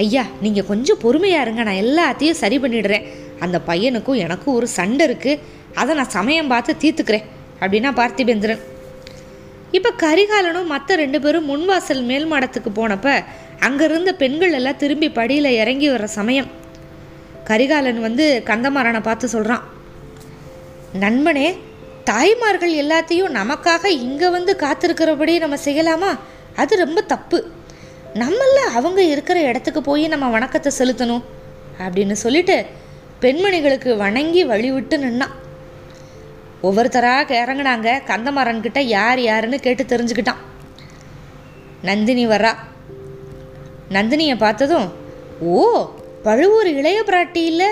ஐயா 0.05 0.23
நீங்கள் 0.41 0.69
கொஞ்சம் 0.71 1.03
பொறுமையாக 1.03 1.45
இருங்க. 1.45 1.63
நான் 1.69 1.83
எல்லாத்தையும் 1.85 2.41
சரி 2.43 2.59
பண்ணிடுறேன். 2.59 3.05
அந்த 3.41 3.57
பையனுக்கும் 3.67 4.21
எனக்கும் 4.25 4.55
ஒரு 4.55 4.67
சண்டை 4.69 5.05
இருக்குது 5.09 5.41
அதை 5.75 5.95
நான் 5.95 6.15
சமயம் 6.19 6.51
பார்த்து 6.53 6.73
தீர்த்துக்கிறேன் 6.83 7.27
அப்படின்னா 7.61 7.91
பார்த்திபேந்திரன். 8.01 8.63
இப்போ 9.71 9.91
கரிகாலனும் 10.03 10.73
மற்ற 10.73 10.97
ரெண்டு 10.97 11.19
பேரும் 11.21 11.49
முன்வாசல் 11.51 12.03
மேல் 12.03 12.27
மாடத்துக்கு 12.33 12.71
போனப்ப 12.81 13.09
அங்கேருந்த 13.67 14.13
பெண்கள் 14.23 14.53
எல்லாம் 14.53 14.81
திரும்பி 14.83 15.09
படியில் 15.09 15.57
இறங்கி 15.61 15.89
வர்ற 15.91 16.05
சமயம். 16.05 16.49
கரிகாலன் 17.45 18.01
வந்து 18.01 18.27
கந்தமாறனை 18.51 19.01
பார்த்து 19.01 19.29
சொல்கிறான் 19.29 19.65
நண்பனே 21.05 21.49
தாய்மார்கள் 22.05 22.73
எல்லாத்தையும் 22.83 23.35
நமக்காக 23.41 23.85
இங்கே 24.07 24.29
வந்து 24.29 24.57
காத்திருக்கிறபடி 24.63 25.35
நம்ம 25.39 25.57
செய்யலாமா? 25.67 26.11
அது 26.57 26.77
ரொம்ப 26.77 27.01
தப்பு. 27.13 27.39
நம்மள 28.15 28.59
அவங்க 28.79 29.03
இருக்கிற 29.03 29.39
இடத்துக்கு 29.41 29.81
போய் 29.81 30.05
நம்ம 30.09 30.27
வணக்கத்தை 30.29 30.73
செலுத்தணும் 30.79 31.25
அப்படின்னு 31.85 32.13
சொல்லிட்டு 32.13 32.67
பெண்மணிகளுக்கு 33.25 33.97
வணங்கி 33.97 34.47
வழிவிட்டு 34.47 34.97
நின்னான். 35.05 35.35
ஒவ்வொருத்தராக 36.63 37.31
இறங்குனாங்க 37.33 38.01
கந்தமாறன்கிட்ட 38.07 38.79
யார் 38.79 39.21
யாருன்னு 39.21 39.61
கேட்டு 39.61 39.83
தெரிஞ்சுக்கிட்டான். 39.83 40.41
நந்தினி 41.83 42.27
வர்றா. 42.27 42.53
நந்தினியை 43.91 44.37
பார்த்ததும் 44.37 44.93
ஓ 45.41 45.91
பழுவூர் 46.23 46.67
இளைய 46.67 47.03
பிராட்டி 47.07 47.37
இல்லை? 47.37 47.67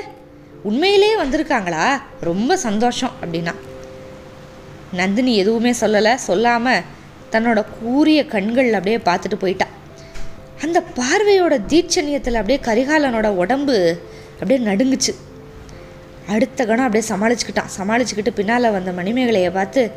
உண்மையிலேயே 0.62 1.17
வந்திருக்காங்களா? 1.17 2.01
ரொம்ப 2.21 2.57
சந்தோஷம் 2.57 3.11
அப்படின்னா. 3.21 3.55
நந்தினி 4.93 5.37
எதுவுமே 5.37 5.71
சொல்லலை. 5.71 6.15
சொல்லாமல் 6.15 6.83
தன்னோட 7.31 7.65
கூரிய 7.83 8.27
கண்கள் 8.27 8.73
அப்படியே 8.73 8.97
பார்த்துட்டு 8.97 9.35
போயிட்டா. 9.38 9.67
அந்த 10.62 10.83
பார்வையோட 10.95 11.61
தீட்சணியத்தில் 11.69 12.41
அப்படியே 12.43 12.61
கரிகாலனோட 12.65 13.27
உடம்பு 13.27 14.01
அப்படியே 14.41 14.67
நடுங்குச்சு. 14.67 15.31
அடுத்த 16.29 16.65
கணம் 16.65 16.85
அப்படியே 16.85 17.09
சமாளிச்சுக்கிட்டான். 17.09 17.73
சமாளிச்சுக்கிட்டு 17.79 18.33
பின்னால் 18.35 18.71
வந்த 18.71 18.93
மணிமேகலையை 18.93 19.51
பார்த்து 19.53 19.91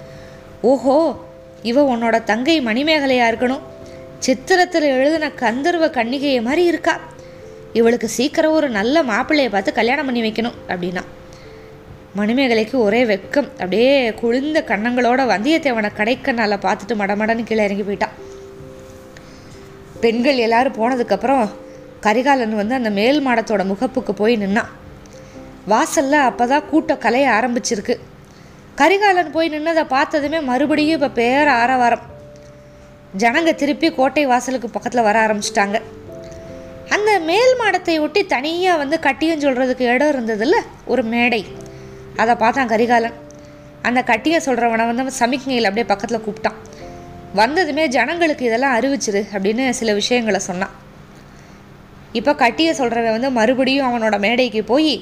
ஓஹோ 0.61 1.25
இவ 1.61 1.97
உன்னோட 1.97 2.23
தங்கை 2.23 2.61
மணிமேகலையாக 2.61 3.31
இருக்கணும். 3.31 3.63
சித்திரத்தில் 4.25 4.87
எழுதின 4.97 5.29
கந்தர்வ 5.29 5.87
கன்னிகையை 5.87 6.41
மாதிரி 6.41 6.65
இருக்கா. 6.65 6.99
இவளுக்கு 7.73 8.07
சீக்கிரம் 8.07 8.51
ஒரு 8.51 8.69
நல்ல 8.69 9.03
மாப்பிள்ளையை 9.03 9.49
பார்த்து 9.49 9.73
கல்யாணம் 9.73 10.05
பண்ணி 10.05 10.21
வைக்கணும் 10.21 10.57
அப்படின்னா. 10.67 11.03
மணிமேகலைக்கு 12.17 12.73
ஒரே 12.73 13.05
வெக்கம். 13.05 13.49
அப்படியே 13.51 14.13
குளிர்ந்த 14.13 14.63
கன்னங்களோட 14.67 15.21
வந்தியத்தேவனை 15.33 15.89
கடைக்கண்ணால் 15.97 16.63
பார்த்துட்டு 16.65 16.95
மடமடன்னு 16.95 17.43
கீழே 17.43 17.63
இறங்கி 17.63 17.83
போயிட்டான் 17.83 18.15
பெண்கள் 19.99 20.37
எல்லாரும் 20.37 20.73
போனதுக்கப்புறம் 20.73 21.49
கரிகாலன் 21.99 22.55
வந்து 22.55 22.75
அந்த 22.75 22.89
மேல் 22.89 23.27
மாடத்தோட 23.27 23.65
முகப்புக்கு 23.65 24.11
போய் 24.11 24.37
நின்னான் 24.37 24.71
வாசலில் 25.71 26.25
அப்போ 26.29 26.43
தான் 26.51 26.67
கூட்டம் 26.71 27.01
கலைய 27.05 27.27
ஆரம்பிச்சிருக்கு. 27.37 27.95
கரிகாலன் 28.79 29.31
போய் 29.35 29.51
நின்னதை 29.53 29.83
பார்த்ததுமே 29.93 30.39
மறுபடியும் 30.49 30.97
இப்போ 30.97 31.09
பேர 31.19 31.45
ஆரவாரம். 31.61 32.03
ஜனங்க 33.21 33.51
திருப்பி 33.61 33.87
கோட்டை 33.97 34.23
வாசலுக்கு 34.31 34.69
பக்கத்தில் 34.75 35.07
வர 35.07 35.17
ஆரம்பிச்சிட்டாங்க. 35.25 35.77
அந்த 36.95 37.11
மேல் 37.29 37.53
மாடத்தை 37.61 37.95
ஒட்டி 38.05 38.21
தனியாக 38.33 38.81
வந்து 38.81 38.97
கட்டியம் 39.05 39.43
சொல்கிறதுக்கு 39.45 39.85
இடம் 39.93 40.11
இருந்ததில்ல 40.13 40.57
ஒரு 40.93 41.03
மேடை. 41.13 41.41
அதை 42.21 42.35
பார்த்தான் 42.43 42.71
கரிகாலன். 42.73 43.15
அந்த 43.87 43.99
கட்டியம் 44.11 44.45
சொல்கிறவனை 44.47 44.85
வந்து 44.89 45.03
அவன் 45.05 45.19
சமிக்ஞையில் 45.21 45.67
அப்படியே 45.69 45.87
பக்கத்தில் 45.93 46.23
கூப்பிட்டான். 46.25 46.59
வந்ததுமே 47.41 47.83
ஜனங்களுக்கு 47.95 48.43
இதெல்லாம் 48.49 48.75
அறிவிச்சிரு 48.77 49.21
அப்படின்னு 49.33 49.63
சில 49.79 49.93
விஷயங்களை 50.01 50.39
சொன்னான். 50.49 50.73
இப்போ 52.19 52.31
கட்டிய 52.43 52.69
சொல்கிறவன் 52.79 53.15
வந்து 53.17 53.31
மறுபடியும் 53.39 53.87
அவனோட 53.89 54.15
மேடைக்கு 54.25 54.61
போய் 54.71 54.93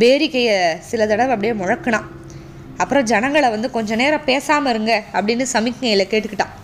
பேரிக்கையை 0.00 0.58
சில 0.90 1.06
தடவை 1.06 1.32
அப்படியே 1.34 1.54
முழக்கினான். 1.62 2.06
அப்புறம் 2.82 3.08
ஜனங்களை 3.10 3.48
வந்து 3.54 3.68
கொஞ்ச 3.76 3.96
நேரம் 4.00 4.26
பேசாமல் 4.30 4.72
இருங்க 4.72 4.92
அப்படின்னு 5.16 5.44
சமிக்ஞையில் 5.54 6.10
கேட்டுக்கிட்டான். 6.12 6.54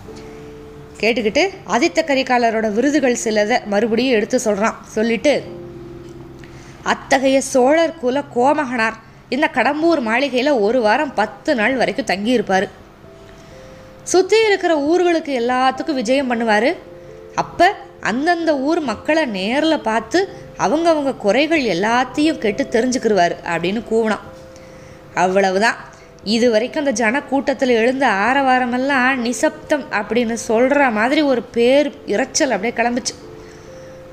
கேட்டுக்கிட்டு 1.01 1.43
ஆதித்த 1.73 1.99
கரிகாலரோட 2.07 2.67
விருதுகள் 2.77 3.21
சிலதை 3.23 3.57
மறுபடியும் 3.73 4.15
எடுத்து 4.17 4.37
சொல்கிறான் 4.47 4.79
சொல்லிட்டு 4.95 5.33
அத்தகைய 6.93 7.37
சோழர் 7.53 7.93
குல 8.01 8.23
கோமகனார் 8.35 8.97
இந்த 9.35 9.47
கடம்பூர் 9.57 10.01
மாளிகையில் 10.09 10.59
ஒரு 10.65 10.79
வாரம் 10.85 11.13
பத்து 11.19 11.51
நாள் 11.59 11.75
வரைக்கும் 11.81 12.09
தங்கியிருப்பார். 12.11 12.67
சுற்றி 14.11 14.37
இருக்கிற 14.47 14.73
ஊர்களுக்கு 14.89 15.31
எல்லாத்துக்கும் 15.41 15.99
விஜயம் 16.01 16.31
பண்ணுவார். 16.31 16.69
அப்போ 17.43 17.67
அந்தந்த 18.01 18.57
ஊர் 18.57 18.79
மக்களை 18.79 19.25
நேரில் 19.25 19.79
பார்த்து 19.79 20.29
அவங்கவுங்க 20.57 21.17
குறைகள் 21.17 21.61
எல்லாத்தையும் 21.61 22.37
கெட்டு 22.37 22.63
தெரிஞ்சுக்கிருவார் 22.63 23.35
அப்படின்னு 23.45 23.81
கூவினான். 23.91 24.25
அவ்வளவுதான். 25.13 25.77
இது 26.23 26.51
வரைக்கும் 26.51 26.85
அந்த 26.85 26.95
ஜன 26.95 27.23
கூட்டத்தில் 27.23 27.69
எழுந்த 27.69 28.07
ஆரவாரமெல்லாம் 28.07 29.15
நிசப்தம் 29.15 29.83
அப்படின்னு 29.91 30.33
சொல்கிற 30.33 30.89
மாதிரி 30.89 31.21
ஒரு 31.21 31.43
பேர் 31.43 31.93
இரைச்சல் 32.07 32.55
அப்படியே 32.55 32.73
கிளம்புச்சு. 32.75 33.15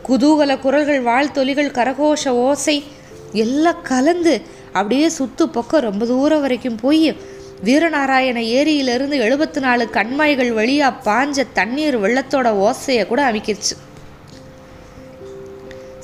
குதூகல 0.09 0.61
குரல்கள் 0.61 1.03
வாழ்த்தொலிகள் 1.03 1.71
கரகோஷ 1.71 2.29
ஓசை 2.29 2.85
எல்லாம் 3.33 3.83
கலந்து 3.83 4.43
அப்படியே 4.73 5.11
சுத்து 5.19 5.45
பக்கம் 5.53 5.81
ரொம்ப 5.81 6.07
தூரம் 6.07 6.41
வரைக்கும் 6.41 6.77
போய் 6.77 7.17
வீரநாராயண 7.65 8.39
ஏரியிலிருந்து 8.45 9.17
எழுபத்தி 9.17 9.61
நாலு 9.61 9.89
கண்மாய்கள் 9.93 10.51
வழியா 10.55 10.95
பாஞ்ச 11.05 11.45
தண்ணீர் 11.53 12.01
வெள்ளத்தோட 12.01 12.49
ஓசையை 12.67 13.07
கூட 13.07 13.33
அமைக்கிருச்சு. 13.33 13.75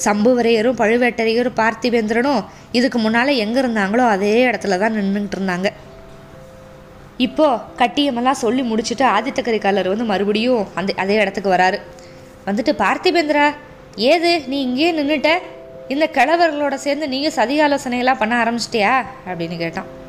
சம்புவரையரும் 0.04 0.78
பழுவேட்டரையரும் 0.78 1.56
பார்த்திவேந்திரனும் 1.56 2.44
இதுக்கு 2.72 2.98
முன்னால் 2.98 3.28
எங்கே 3.28 3.60
இருந்தாங்களோ 3.60 4.08
அதே 4.08 4.46
இடத்துல 4.46 4.78
தான் 4.78 4.94
நின்றுட்டு 4.94 5.36
இருந்தாங்க. 5.38 5.70
இப்போ 7.16 7.56
கட்டியமெல்லாம் 7.76 8.42
சொல்லி 8.44 8.62
முடிச்சுட்டு 8.62 9.04
ஆதித்த 9.04 9.42
கரிகாலர் 9.42 9.88
வந்து 9.88 10.04
மறுபடியும் 10.04 10.68
அந்த 10.74 10.92
அதே 10.96 11.14
இடத்துக்கு 11.14 11.50
வராரு. 11.50 11.80
வந்துட்டு 12.46 12.72
பார்த்திபேந்திரா 12.72 13.54
ஏது? 13.96 14.42
நீ 14.46 14.60
இங்கேயே 14.62 14.92
நின்றுட்ட 14.92 15.38
இந்த 15.88 16.10
கிழவர்களோட 16.12 16.74
சேர்ந்து 16.74 17.08
நீங்கள் 17.08 17.30
சதி 17.30 17.60
ஆலோசனையெல்லாம் 17.60 18.18
பண்ண 18.18 18.44
ஆரம்பிச்சிட்டியா? 18.44 19.04
அப்படின்னு 19.26 19.56
கேட்டான். 19.56 20.00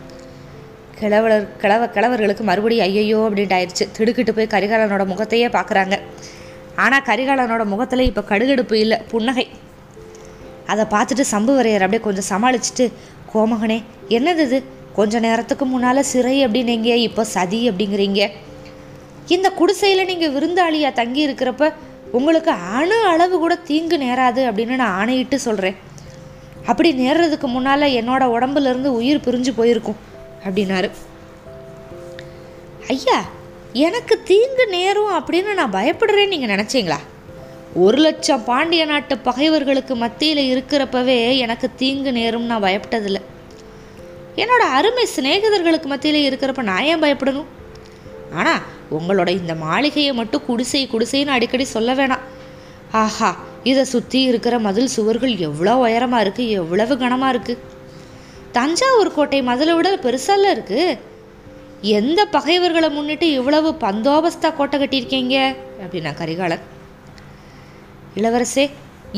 கிழவர் 1.03 1.35
கிழவ 1.61 1.87
கிழவர்களுக்கு 1.95 2.43
மறுபடியும் 2.49 2.85
ஐயையோ 2.89 3.19
அப்படின்ட்டு 3.27 3.57
ஆயிடுச்சு 3.57 3.85
திடுக்கிட்டு 3.97 4.33
போய் 4.37 4.53
கரிகாலனோட 4.55 5.03
முகத்தையே 5.11 5.47
பார்க்குறாங்க. 5.57 5.97
ஆனால் 6.83 7.05
கரிகாலனோட 7.09 7.63
முகத்தில் 7.73 8.07
இப்போ 8.09 8.23
கடுகடுப்பு 8.31 8.75
இல்லை 8.83 8.97
புன்னகை. 9.11 9.45
அதை 10.73 10.83
பார்த்துட்டு 10.93 11.23
சம்புவரையர் 11.33 11.83
அப்படியே 11.85 12.03
கொஞ்சம் 12.07 12.29
சமாளிச்சுட்டு 12.31 12.85
கோமகனே 13.31 13.77
என்னது 14.17 14.43
இது? 14.47 14.59
கொஞ்ச 14.97 15.19
நேரத்துக்கு 15.25 15.65
முன்னால் 15.73 16.07
சிறை 16.11 16.35
அப்படின்னீங்க 16.45 16.89
இப்போ 17.07 17.23
சதி 17.35 17.59
அப்படிங்கிறீங்க. 17.69 18.21
இந்த 19.35 19.47
குடிசையில் 19.59 20.09
நீங்கள் 20.11 20.33
விருந்தாளியாக 20.35 20.97
தங்கி 20.99 21.21
இருக்கிறப்ப 21.27 21.71
உங்களுக்கு 22.17 22.51
அணு 22.79 22.97
அளவு 23.11 23.35
கூட 23.43 23.53
தீங்கு 23.69 23.97
நேராது 24.05 24.41
அப்படின்னு 24.49 24.75
நான் 24.81 24.97
ஆணையிட்டு 25.01 25.37
சொல்கிறேன் 25.47 25.77
அப்படி 26.71 26.89
நேர்றதுக்கு 27.03 27.47
முன்னால் 27.53 27.93
என்னோட 27.99 28.23
உடம்புலேருந்து 28.35 28.89
உயிர் 28.99 29.23
பிரிஞ்சு 29.27 29.53
போயிருக்கும். 29.59 29.99
அப்படின்னாரு. 30.45 30.89
ஐயா 32.93 33.17
எனக்கு 33.87 34.15
தீங்கு 34.29 34.65
நேரும் 34.77 35.13
அப்படின்னு 35.17 35.51
நான் 35.59 35.75
பயப்படுறேன்னு 35.75 36.33
நீங்கள் 36.33 36.53
நினச்சிங்களா? 36.55 36.99
ஒரு 37.83 37.97
லட்சம் 37.97 38.43
பாண்டிய 38.49 38.83
நாட்டு 38.85 39.15
பகைவர்களுக்கு 39.27 39.93
மத்தியில் 39.95 40.41
இருக்கிறப்பவே 40.53 41.19
எனக்கு 41.45 41.67
தீங்கு 41.81 42.11
நேரும் 42.19 42.49
நான் 42.51 42.65
பயப்பட்டதில்லை. 42.65 43.21
என்னோட 44.41 44.63
அருமை 44.77 45.05
சிநேகிதர்களுக்கு 45.15 45.87
மத்தியில் 45.93 46.27
இருக்கிறப்ப 46.27 46.61
நான் 46.69 46.87
ஏன் 46.91 47.03
பயப்படணும்? 47.03 47.49
ஆனால் 48.39 48.61
உங்களோட 48.97 49.29
இந்த 49.39 49.53
மாளிகையை 49.65 50.13
மட்டும் 50.19 50.45
குடிசை 50.45 50.83
குடிசைன்னு 50.93 51.35
அடிக்கடி 51.37 51.65
சொல்ல 51.75 51.93
வேணாம். 51.99 52.23
ஆஹா 53.01 53.29
இதை 53.71 53.83
சுற்றி 53.83 54.19
இருக்கிற 54.29 54.55
மதில் 54.59 54.93
சுவர்கள் 54.95 55.35
எவ்வளோ 55.47 55.73
உயரமாக 55.83 56.23
இருக்குது 56.25 56.55
எவ்வளவு 56.61 56.93
கனமாக 56.97 57.33
இருக்குது 57.35 57.61
தஞ்சாவூர் 58.57 59.15
கோட்டை 59.15 59.39
மதிலை 59.49 59.73
விட 59.75 59.89
பெருசால 60.05 60.51
இருக்குது 60.55 60.99
எந்த 61.99 62.21
பகைவர்களை 62.35 62.89
முன்னிட்டு 62.89 63.27
இவ்வளவு 63.39 63.69
பந்தோபஸ்தா 63.85 64.49
கோட்டை 64.55 64.75
கட்டியிருக்கீங்க? 64.81 65.35
அப்படின்னா 65.83 66.11
கரிகாலன். 66.21 66.63
இளவரசே 68.19 68.65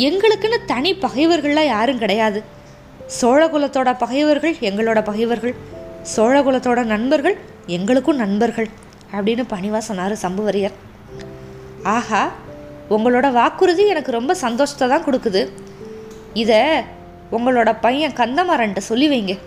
எங்களுக்குன்னு 0.08 0.60
தனி 0.66 0.92
பகைவர்கள்லாம் 1.06 1.72
யாரும் 1.76 2.02
கிடையாது. 2.04 2.40
சோழகுலத்தோட 3.20 3.90
பகைவர்கள் 4.04 4.56
எங்களோட 4.70 5.00
பகைவர்கள். 5.04 5.56
சோழகுலத்தோட 6.16 6.80
நண்பர்கள் 6.94 7.38
எங்களுக்கும் 7.78 8.22
நண்பர்கள் 8.24 8.70
அப்படின்னு 9.16 9.44
பணிவா 9.54 9.78
சொன்னார் 9.90 10.16
சம்புவரியர். 10.26 10.76
ஆஹா 11.96 12.24
உங்களோட 12.96 13.28
வாக்குறுதி 13.40 13.84
எனக்கு 13.94 14.12
ரொம்ப 14.20 14.34
சந்தோஷத்தை 14.46 14.88
தான் 14.90 15.06
கொடுக்குது. 15.06 15.42
இதை 16.44 16.60
உங்களோட 17.32 17.78
பையன் 17.82 18.12
கந்தமாறன்ட்ட 18.12 18.78
சொல்லி 18.78 19.08
வைங்க. 19.10 19.40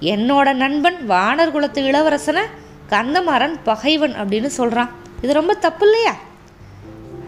என்னோட 0.00 0.54
நண்பன் 0.54 0.96
வானர் 1.08 1.50
குலத்து 1.50 1.82
இளவரசனை 1.82 2.42
கந்தமாறன் 2.90 3.58
பகைவன் 3.64 4.14
அப்படின்னு 4.14 4.46
சொல்கிறான் 4.46 4.90
இது 5.22 5.32
ரொம்ப 5.32 5.54
தப்பு 5.54 5.86
இல்லையா? 5.86 6.14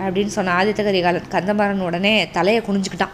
அப்படின்னு 0.01 0.27
சொன்ன 0.27 0.65
ஆதித்த 0.65 0.85
கரிகாலன் 0.85 1.23
கந்தமாறன் 1.31 1.81
உடனே 1.81 2.31
தலையை 2.31 2.63
குனிஞ்சுக்கிட்டான். 2.63 3.09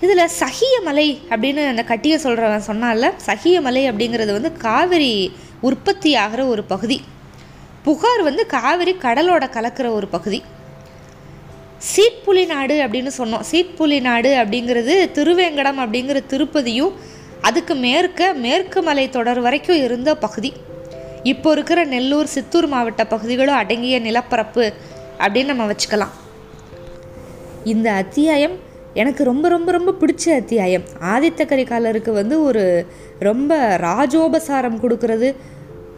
இதில் 0.00 0.26
சகிய 0.26 0.80
மலை 0.84 1.22
அப்படின்னு 1.28 1.68
அந்த 1.68 1.82
கட்டியை 1.82 2.18
சொல்கிறவன் 2.18 2.62
சொன்னால 2.66 3.12
சகிய 3.16 3.60
மலை 3.60 3.90
அப்படிங்கிறது 3.90 4.32
வந்து 4.32 4.56
காவிரி 4.56 5.36
உற்பத்தி 5.60 6.14
ஆகிற 6.14 6.46
ஒரு 6.46 6.64
பகுதி. 6.64 7.04
புகார் 7.82 8.22
வந்து 8.22 8.46
காவிரி 8.46 8.96
கடலோட 9.02 9.48
கலக்கிற 9.50 9.90
ஒரு 9.90 10.06
பகுதி. 10.06 10.42
சீட்புலி 11.88 12.46
நாடு 12.46 12.76
அப்படின்னு 12.84 13.10
சொன்னோம். 13.18 13.44
சீட்புலி 13.50 14.00
நாடு 14.00 14.30
அப்படிங்கிறது 14.36 14.94
திருவேங்கடம் 15.16 15.78
அப்படிங்கிற 15.84 16.18
திருப்பதியும் 16.32 16.92
அதுக்கு 17.40 17.74
மேற்க 17.74 18.32
மேற்கு 18.32 18.82
மலை 18.82 19.08
தொடர் 19.08 19.40
வரைக்கும் 19.40 19.82
இருந்த 19.82 20.16
பகுதி. 20.16 20.52
இப்போ 21.22 21.52
இருக்கிற 21.52 21.84
நெல்லூர் 21.84 22.26
சித்தூர் 22.26 22.66
மாவட்ட 22.66 23.06
பகுதிகளும் 23.06 23.54
அடங்கிய 23.54 24.00
நிலப்பரப்பு 24.00 24.72
அப்படின்னு 25.18 25.44
நம்ம 25.44 25.66
வச்சுக்கலாம். 25.72 26.12
இந்த 27.64 27.92
அத்தியாயம் 27.92 28.56
எனக்கு 28.94 29.24
ரொம்ப 29.24 29.48
ரொம்ப 29.48 29.72
ரொம்ப 29.72 29.90
பிடிச்ச 30.00 30.28
அத்தியாயம். 30.36 30.82
ஆதித்த 31.14 31.42
கரிகாலருக்கு 31.52 32.12
வந்து 32.12 32.44
ஒரு 32.44 32.86
ரொம்ப 33.18 33.78
ராஜோபசாரம் 33.82 34.80
கொடுக்கறது 34.82 35.34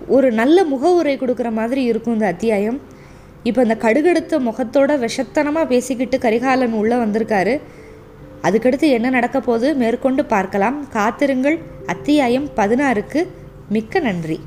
ஒரு 0.08 0.32
நல்ல 0.32 0.64
முகவுரை 0.64 1.16
கொடுக்குற 1.18 1.50
மாதிரி 1.50 1.82
இருக்கும் 1.82 2.12
இந்த 2.12 2.26
அத்தியாயம். 2.26 2.80
இப்போ 3.42 3.62
இந்த 3.62 3.76
கடுகடுத்த 3.80 4.34
முகத்தோட 4.48 4.92
விஷத்தனமாக 5.04 5.66
பேசிக்கிட்டு 5.66 6.18
கரிகாலன் 6.18 6.72
உள்ளே 6.72 6.96
வந்திருக்காரு. 6.96 7.60
அதுக்கடுத்து 8.42 8.86
என்ன 8.96 9.10
நடக்க 9.10 9.40
போகுது? 9.40 9.74
மேற்கொண்டு 9.74 10.24
பார்க்கலாம். 10.24 10.88
காத்திருங்கள். 10.88 11.58
அத்தியாயம் 11.86 12.48
பதினாறுக்கு 12.56 13.26
மிக்க 13.68 13.98
நன்றி. 13.98 14.40